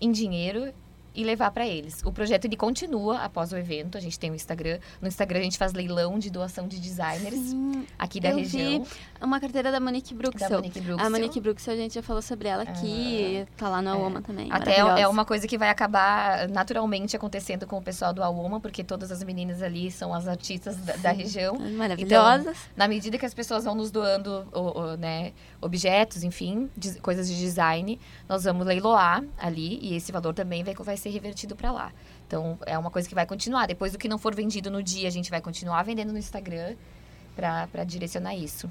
em 0.00 0.12
dinheiro 0.12 0.72
e 1.16 1.24
levar 1.24 1.50
para 1.50 1.66
eles. 1.66 2.02
O 2.04 2.12
projeto 2.12 2.44
ele 2.44 2.56
continua 2.56 3.18
após 3.20 3.52
o 3.52 3.56
evento. 3.56 3.96
A 3.96 4.00
gente 4.00 4.18
tem 4.18 4.30
o 4.30 4.34
Instagram. 4.34 4.78
No 5.00 5.08
Instagram 5.08 5.40
a 5.40 5.42
gente 5.42 5.58
faz 5.58 5.72
leilão 5.72 6.18
de 6.18 6.30
doação 6.30 6.68
de 6.68 6.78
designers 6.78 7.34
Sim, 7.34 7.86
aqui 7.98 8.20
da 8.20 8.30
eu 8.30 8.36
região. 8.36 8.82
vi 8.84 8.88
uma 9.20 9.40
carteira 9.40 9.72
da 9.72 9.80
Monique 9.80 10.14
Bruxel. 10.14 10.48
Da 10.48 10.56
Monique 10.56 10.80
Bruxel. 10.80 11.06
A 11.06 11.10
Monique 11.10 11.40
Bruxel, 11.40 11.74
a 11.74 11.76
gente 11.76 11.94
já 11.94 12.02
falou 12.02 12.20
sobre 12.22 12.48
ela 12.48 12.62
aqui, 12.64 13.46
tá 13.56 13.68
lá 13.68 13.80
no 13.80 13.90
Awoma 13.90 14.20
também. 14.22 14.48
Até 14.52 14.76
é 14.76 14.82
maravilhosa. 14.82 15.08
uma 15.12 15.24
coisa 15.24 15.46
que 15.48 15.56
vai 15.56 15.70
acabar 15.70 16.48
naturalmente 16.48 17.16
acontecendo 17.16 17.66
com 17.66 17.78
o 17.78 17.82
pessoal 17.82 18.12
do 18.12 18.22
Awoma, 18.22 18.60
porque 18.60 18.84
todas 18.84 19.10
as 19.10 19.22
meninas 19.22 19.62
ali 19.62 19.90
são 19.90 20.12
as 20.12 20.28
artistas 20.28 20.76
da, 20.76 20.96
da 20.96 21.12
região. 21.12 21.56
Maravilhosas. 21.58 22.56
Na 22.76 22.86
medida 22.86 23.16
que 23.18 23.24
as 23.26 23.32
pessoas 23.34 23.64
vão 23.64 23.74
nos 23.74 23.90
doando 23.90 24.46
o- 24.52 24.80
o, 24.80 24.96
né, 24.96 25.32
objetos, 25.60 26.22
enfim, 26.22 26.68
de- 26.76 27.00
coisas 27.00 27.28
de 27.28 27.38
design, 27.38 27.98
nós 28.28 28.44
vamos 28.44 28.66
leiloar 28.66 29.24
ali 29.38 29.78
e 29.82 29.96
esse 29.96 30.12
valor 30.12 30.34
também 30.34 30.62
vai, 30.62 30.74
vai 30.74 30.96
ser 30.96 31.05
revertido 31.10 31.54
para 31.56 31.70
lá. 31.70 31.92
Então, 32.26 32.58
é 32.66 32.76
uma 32.78 32.90
coisa 32.90 33.08
que 33.08 33.14
vai 33.14 33.26
continuar. 33.26 33.66
Depois 33.66 33.92
do 33.92 33.98
que 33.98 34.08
não 34.08 34.18
for 34.18 34.34
vendido 34.34 34.70
no 34.70 34.82
dia, 34.82 35.08
a 35.08 35.10
gente 35.10 35.30
vai 35.30 35.40
continuar 35.40 35.82
vendendo 35.82 36.12
no 36.12 36.18
Instagram 36.18 36.74
para 37.34 37.84
direcionar 37.84 38.34
isso. 38.34 38.70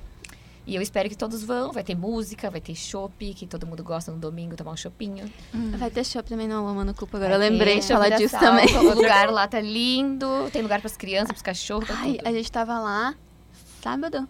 E 0.68 0.76
eu 0.76 0.82
espero 0.82 1.08
que 1.08 1.16
todos 1.16 1.44
vão. 1.44 1.72
Vai 1.72 1.84
ter 1.84 1.96
música, 1.96 2.50
vai 2.50 2.60
ter 2.60 2.74
chopp, 2.74 3.34
que 3.36 3.46
todo 3.46 3.68
mundo 3.68 3.84
gosta 3.84 4.12
no 4.12 4.18
domingo 4.18 4.56
tomar 4.56 4.72
um 4.72 4.78
chopinho. 4.78 5.32
Vai 5.78 5.92
ter 5.92 6.04
show 6.04 6.24
também 6.24 6.48
no 6.48 6.56
Awoma 6.56 6.84
no 6.84 6.94
Cupa 6.94 7.18
agora. 7.18 7.38
Vai 7.38 7.48
eu 7.48 7.52
lembrei 7.52 7.80
de 7.80 7.88
falar 7.88 8.10
disso 8.10 8.38
Salva, 8.38 8.62
também. 8.62 8.76
O 8.76 8.96
lugar 8.96 9.30
lá 9.30 9.48
tá 9.48 9.62
lindo. 9.62 10.50
Tem 10.52 10.64
lugar 10.64 10.80
pras 10.82 10.98
crianças, 10.98 11.30
pros 11.30 11.44
cachorros, 11.44 11.86
pra 11.86 11.96
Ai, 11.98 12.16
tudo. 12.16 12.28
a 12.28 12.32
gente 12.32 12.52
tava 12.52 12.80
lá 12.80 13.14
sábado. 13.84 14.28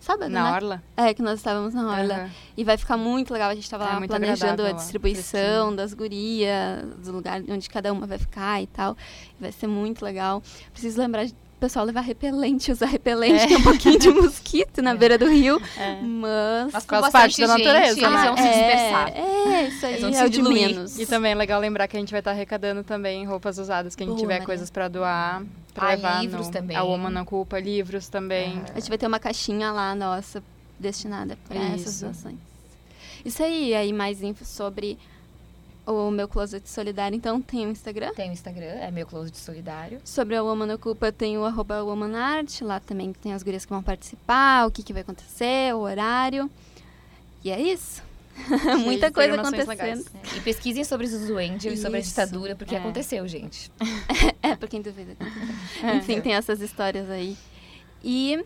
Sábado, 0.00 0.30
Na 0.30 0.44
né? 0.44 0.52
Orla? 0.52 0.82
É, 0.96 1.12
que 1.12 1.22
nós 1.22 1.38
estávamos 1.38 1.74
na 1.74 1.90
Orla. 1.90 2.14
Aham. 2.14 2.30
E 2.56 2.64
vai 2.64 2.76
ficar 2.76 2.96
muito 2.96 3.32
legal. 3.32 3.50
A 3.50 3.54
gente 3.54 3.64
estava 3.64 3.84
É 3.84 3.92
lá 3.94 4.06
planejando 4.06 4.62
a 4.62 4.66
lá, 4.66 4.72
distribuição 4.72 5.74
das 5.74 5.92
gurias, 5.92 6.84
do 7.04 7.12
lugar 7.12 7.42
onde 7.48 7.68
cada 7.68 7.92
uma 7.92 8.06
vai 8.06 8.18
ficar 8.18 8.62
e 8.62 8.66
tal. 8.66 8.96
Vai 9.40 9.52
ser 9.52 9.66
muito 9.66 10.04
legal. 10.04 10.42
Preciso 10.72 11.00
lembrar 11.00 11.24
de 11.24 11.34
o 11.58 11.60
pessoal 11.60 11.84
levar 11.84 12.02
repelente, 12.02 12.70
usar 12.70 12.86
repelente. 12.86 13.48
Tem 13.48 13.56
um 13.58 13.62
pouquinho 13.64 13.98
de 13.98 14.08
mosquito 14.10 14.80
na 14.80 14.94
beira 14.94 15.18
do 15.18 15.26
rio. 15.26 15.60
É. 15.76 16.00
Mas. 16.00 16.72
Mas 16.72 16.84
Faz 16.84 16.84
com 16.86 17.10
parte 17.10 17.40
da 17.40 17.46
gente, 17.48 17.66
natureza, 17.66 17.98
eles 17.98 18.10
né? 18.12 18.26
vão 18.26 18.36
se 18.36 18.42
dispersar. 18.44 19.08
É, 19.08 19.20
é, 19.20 19.68
isso 19.68 19.86
aí 19.86 19.92
Eles 19.94 20.00
vão 20.02 20.10
é 20.10 20.12
se 20.12 20.24
o 20.24 20.30
de 20.30 20.42
menos. 20.42 20.98
E 21.00 21.06
também 21.06 21.32
é 21.32 21.34
legal 21.34 21.60
lembrar 21.60 21.88
que 21.88 21.96
a 21.96 22.00
gente 22.00 22.12
vai 22.12 22.20
estar 22.20 22.30
arrecadando 22.30 22.84
também 22.84 23.26
roupas 23.26 23.58
usadas, 23.58 23.96
quem 23.96 24.06
Boa, 24.06 24.16
tiver 24.20 24.34
Maria. 24.34 24.46
coisas 24.46 24.70
para 24.70 24.86
doar, 24.86 25.42
para 25.78 25.90
levar 25.90 26.20
livros 26.22 26.46
no, 26.46 26.52
também. 26.52 26.76
A 26.76 26.82
Woman 26.82 27.10
na 27.10 27.24
Culpa, 27.24 27.58
livros 27.58 28.08
também. 28.08 28.62
A 28.74 28.78
gente 28.78 28.88
vai 28.88 28.98
ter 28.98 29.06
uma 29.06 29.18
caixinha 29.18 29.70
lá 29.70 29.94
nossa 29.94 30.42
destinada 30.78 31.36
para 31.48 31.60
essas 31.74 32.00
doações. 32.00 32.36
Isso 33.24 33.42
aí, 33.42 33.74
aí 33.74 33.92
mais 33.92 34.22
info 34.22 34.44
sobre 34.44 34.98
o 35.86 36.10
meu 36.10 36.28
closet 36.28 36.68
solidário, 36.68 37.16
então 37.16 37.40
tem 37.40 37.66
o 37.66 37.70
Instagram. 37.70 38.12
Tem 38.14 38.28
o 38.28 38.32
Instagram, 38.32 38.66
é 38.66 38.90
meu 38.90 39.06
closet 39.06 39.36
solidário. 39.36 40.00
Sobre 40.04 40.36
a 40.36 40.42
Woman 40.42 40.74
Ocupa, 40.74 41.10
tem 41.10 41.38
o 41.38 41.44
arroba 41.44 41.82
Woman 41.82 42.16
Art, 42.16 42.60
lá 42.60 42.78
também 42.78 43.12
tem 43.12 43.32
as 43.32 43.42
gurias 43.42 43.64
que 43.64 43.70
vão 43.70 43.82
participar, 43.82 44.66
o 44.66 44.70
que, 44.70 44.82
que 44.82 44.92
vai 44.92 45.02
acontecer, 45.02 45.74
o 45.74 45.78
horário. 45.78 46.50
E 47.42 47.50
é 47.50 47.60
isso. 47.60 48.02
Muita 48.84 49.10
coisa 49.10 49.34
acontecendo. 49.40 50.04
É, 50.34 50.36
E 50.36 50.40
pesquisem 50.40 50.84
sobre 50.84 51.06
Zuzu 51.06 51.36
Angel 51.38 51.72
e 51.72 51.76
sobre 51.76 51.98
a 51.98 52.02
ditadura, 52.02 52.54
porque 52.56 52.74
É. 52.74 52.78
aconteceu, 52.78 53.26
gente. 53.28 53.70
É, 54.42 54.54
pra 54.56 54.68
quem 54.68 54.80
duvida. 54.80 55.16
Enfim, 55.96 56.20
tem 56.20 56.32
essas 56.34 56.60
histórias 56.60 57.10
aí. 57.10 57.36
E 58.02 58.42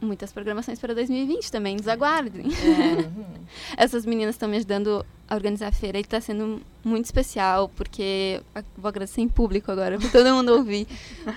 muitas 0.00 0.32
programações 0.32 0.78
para 0.80 0.94
2020 0.94 1.52
também, 1.52 1.76
nos 1.76 1.86
aguardem. 1.86 2.46
Uhum. 2.46 3.24
Essas 3.76 4.06
meninas 4.06 4.34
estão 4.34 4.48
me 4.48 4.56
ajudando 4.56 5.04
a 5.28 5.34
organizar 5.34 5.68
a 5.68 5.72
feira 5.72 5.98
e 5.98 6.00
está 6.00 6.20
sendo 6.20 6.62
muito 6.82 7.04
especial, 7.04 7.68
porque 7.68 8.40
vou 8.76 8.88
agradecer 8.88 9.20
em 9.20 9.28
público 9.28 9.70
agora 9.70 9.98
para 9.98 10.08
todo 10.08 10.34
mundo 10.34 10.54
ouvir. 10.54 10.88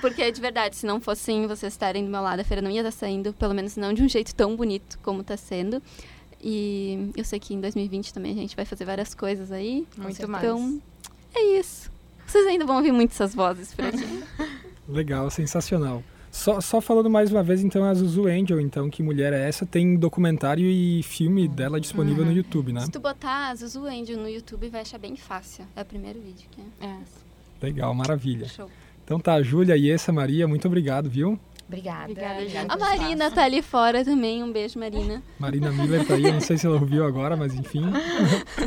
Porque 0.01 0.31
de 0.31 0.39
verdade, 0.41 0.77
se 0.77 0.85
não 0.85 1.01
fossem 1.01 1.45
vocês 1.45 1.73
estarem 1.73 2.03
do 2.05 2.09
meu 2.09 2.21
lado, 2.21 2.39
a 2.39 2.43
feira 2.43 2.61
não 2.61 2.71
ia 2.71 2.79
estar 2.79 2.91
saindo, 2.91 3.33
pelo 3.33 3.53
menos 3.53 3.75
não 3.75 3.93
de 3.93 4.01
um 4.01 4.07
jeito 4.09 4.33
tão 4.33 4.55
bonito 4.55 4.97
como 5.03 5.21
está 5.21 5.35
sendo. 5.35 5.81
E 6.43 7.09
eu 7.15 7.23
sei 7.23 7.39
que 7.39 7.53
em 7.53 7.61
2020 7.61 8.13
também 8.13 8.33
a 8.33 8.35
gente 8.35 8.55
vai 8.55 8.65
fazer 8.65 8.83
várias 8.83 9.15
coisas 9.15 9.49
aí. 9.51 9.87
Muito 9.95 10.17
certeza. 10.17 10.27
mais. 10.27 10.43
Então, 10.43 10.81
é 11.33 11.57
isso. 11.57 11.89
Vocês 12.27 12.45
ainda 12.45 12.65
vão 12.65 12.77
ouvir 12.77 12.91
muito 12.91 13.11
essas 13.11 13.33
vozes 13.33 13.73
por 13.73 13.85
aqui. 13.85 14.23
Legal, 14.87 15.29
sensacional. 15.29 16.03
Só, 16.29 16.59
só 16.59 16.81
falando 16.81 17.09
mais 17.09 17.31
uma 17.31 17.43
vez, 17.43 17.63
então, 17.63 17.85
a 17.85 17.93
Zuzu 17.93 18.27
Angel, 18.27 18.59
então, 18.59 18.89
que 18.89 19.03
mulher 19.03 19.31
é 19.31 19.47
essa? 19.47 19.65
Tem 19.65 19.95
documentário 19.95 20.65
e 20.65 21.01
filme 21.03 21.47
dela 21.47 21.79
disponível 21.79 22.25
no 22.25 22.31
YouTube, 22.31 22.73
né? 22.73 22.81
Se 22.81 22.91
tu 22.91 22.99
botar 22.99 23.55
Zuzu 23.55 23.85
Angel 23.85 24.17
no 24.17 24.27
YouTube, 24.27 24.67
vai 24.67 24.81
achar 24.81 24.97
bem 24.97 25.15
fácil. 25.15 25.65
É 25.75 25.81
o 25.83 25.85
primeiro 25.85 26.19
vídeo 26.19 26.49
que 26.49 26.59
é. 26.59 26.87
É. 26.87 26.97
Legal, 27.61 27.93
maravilha. 27.93 28.47
Show. 28.47 28.69
Então 29.05 29.19
tá, 29.19 29.41
Júlia, 29.41 29.77
Iessa, 29.77 30.11
Maria, 30.11 30.47
muito 30.47 30.67
obrigado, 30.67 31.09
viu? 31.09 31.39
Obrigada. 31.67 32.11
Obrigada, 32.11 32.47
gente. 32.47 32.71
A 32.71 32.77
Marina 32.77 33.11
espaço. 33.11 33.35
tá 33.35 33.43
ali 33.43 33.61
fora 33.61 34.03
também. 34.03 34.43
Um 34.43 34.51
beijo, 34.51 34.77
Marina. 34.77 35.23
Marina 35.39 35.71
Miller 35.71 36.05
tá 36.05 36.15
aí, 36.15 36.25
eu 36.25 36.33
não 36.33 36.41
sei 36.41 36.57
se 36.57 36.65
ela 36.65 36.75
ouviu 36.75 37.05
agora, 37.05 37.35
mas 37.35 37.53
enfim. 37.53 37.83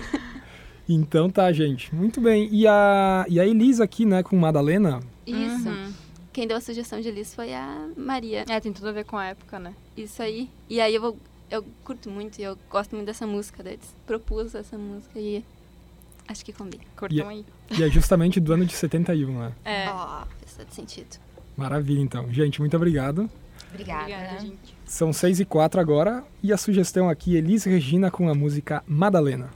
então 0.88 1.30
tá, 1.30 1.52
gente. 1.52 1.94
Muito 1.94 2.20
bem. 2.20 2.48
E 2.50 2.66
a, 2.66 3.26
e 3.28 3.38
a 3.38 3.46
Elisa 3.46 3.84
aqui, 3.84 4.04
né, 4.04 4.22
com 4.22 4.36
Madalena. 4.36 5.00
Isso. 5.26 5.68
Uhum. 5.68 5.92
Quem 6.32 6.46
deu 6.46 6.56
a 6.56 6.60
sugestão 6.60 7.00
de 7.00 7.10
Liz 7.10 7.34
foi 7.34 7.54
a 7.54 7.88
Maria. 7.96 8.44
É, 8.48 8.60
tem 8.60 8.72
tudo 8.72 8.88
a 8.88 8.92
ver 8.92 9.04
com 9.04 9.16
a 9.16 9.26
época, 9.26 9.58
né? 9.58 9.74
Isso 9.96 10.22
aí. 10.22 10.50
E 10.68 10.80
aí 10.80 10.94
eu 10.94 11.00
vou. 11.00 11.16
Eu 11.50 11.64
curto 11.84 12.10
muito 12.10 12.38
e 12.40 12.42
eu 12.42 12.58
gosto 12.68 12.94
muito 12.94 13.06
dessa 13.06 13.26
música. 13.26 13.62
Daí 13.62 13.74
eles 13.74 13.94
propus 14.06 14.54
essa 14.54 14.76
música 14.76 15.18
e 15.18 15.44
acho 16.28 16.44
que 16.44 16.52
combina. 16.52 16.82
Curtam 16.96 17.28
aí. 17.28 17.44
E 17.70 17.82
é 17.82 17.88
justamente 17.88 18.40
do 18.40 18.52
ano 18.52 18.66
de 18.66 18.74
71, 18.74 19.38
né? 19.38 19.52
É. 19.64 19.88
Ó, 19.88 20.24
faz 20.40 20.56
todo 20.58 20.70
sentido. 20.72 21.25
Maravilha, 21.56 22.00
então. 22.00 22.32
Gente, 22.32 22.60
muito 22.60 22.76
obrigado. 22.76 23.30
Obrigada. 23.70 24.02
Obrigada, 24.02 24.38
gente. 24.40 24.76
São 24.84 25.12
6 25.12 25.40
e 25.40 25.44
4 25.44 25.80
agora. 25.80 26.24
E 26.42 26.52
a 26.52 26.56
sugestão 26.56 27.08
aqui, 27.08 27.36
Elis 27.36 27.64
Regina 27.64 28.10
com 28.10 28.28
a 28.28 28.34
música 28.34 28.82
Madalena. 28.86 29.50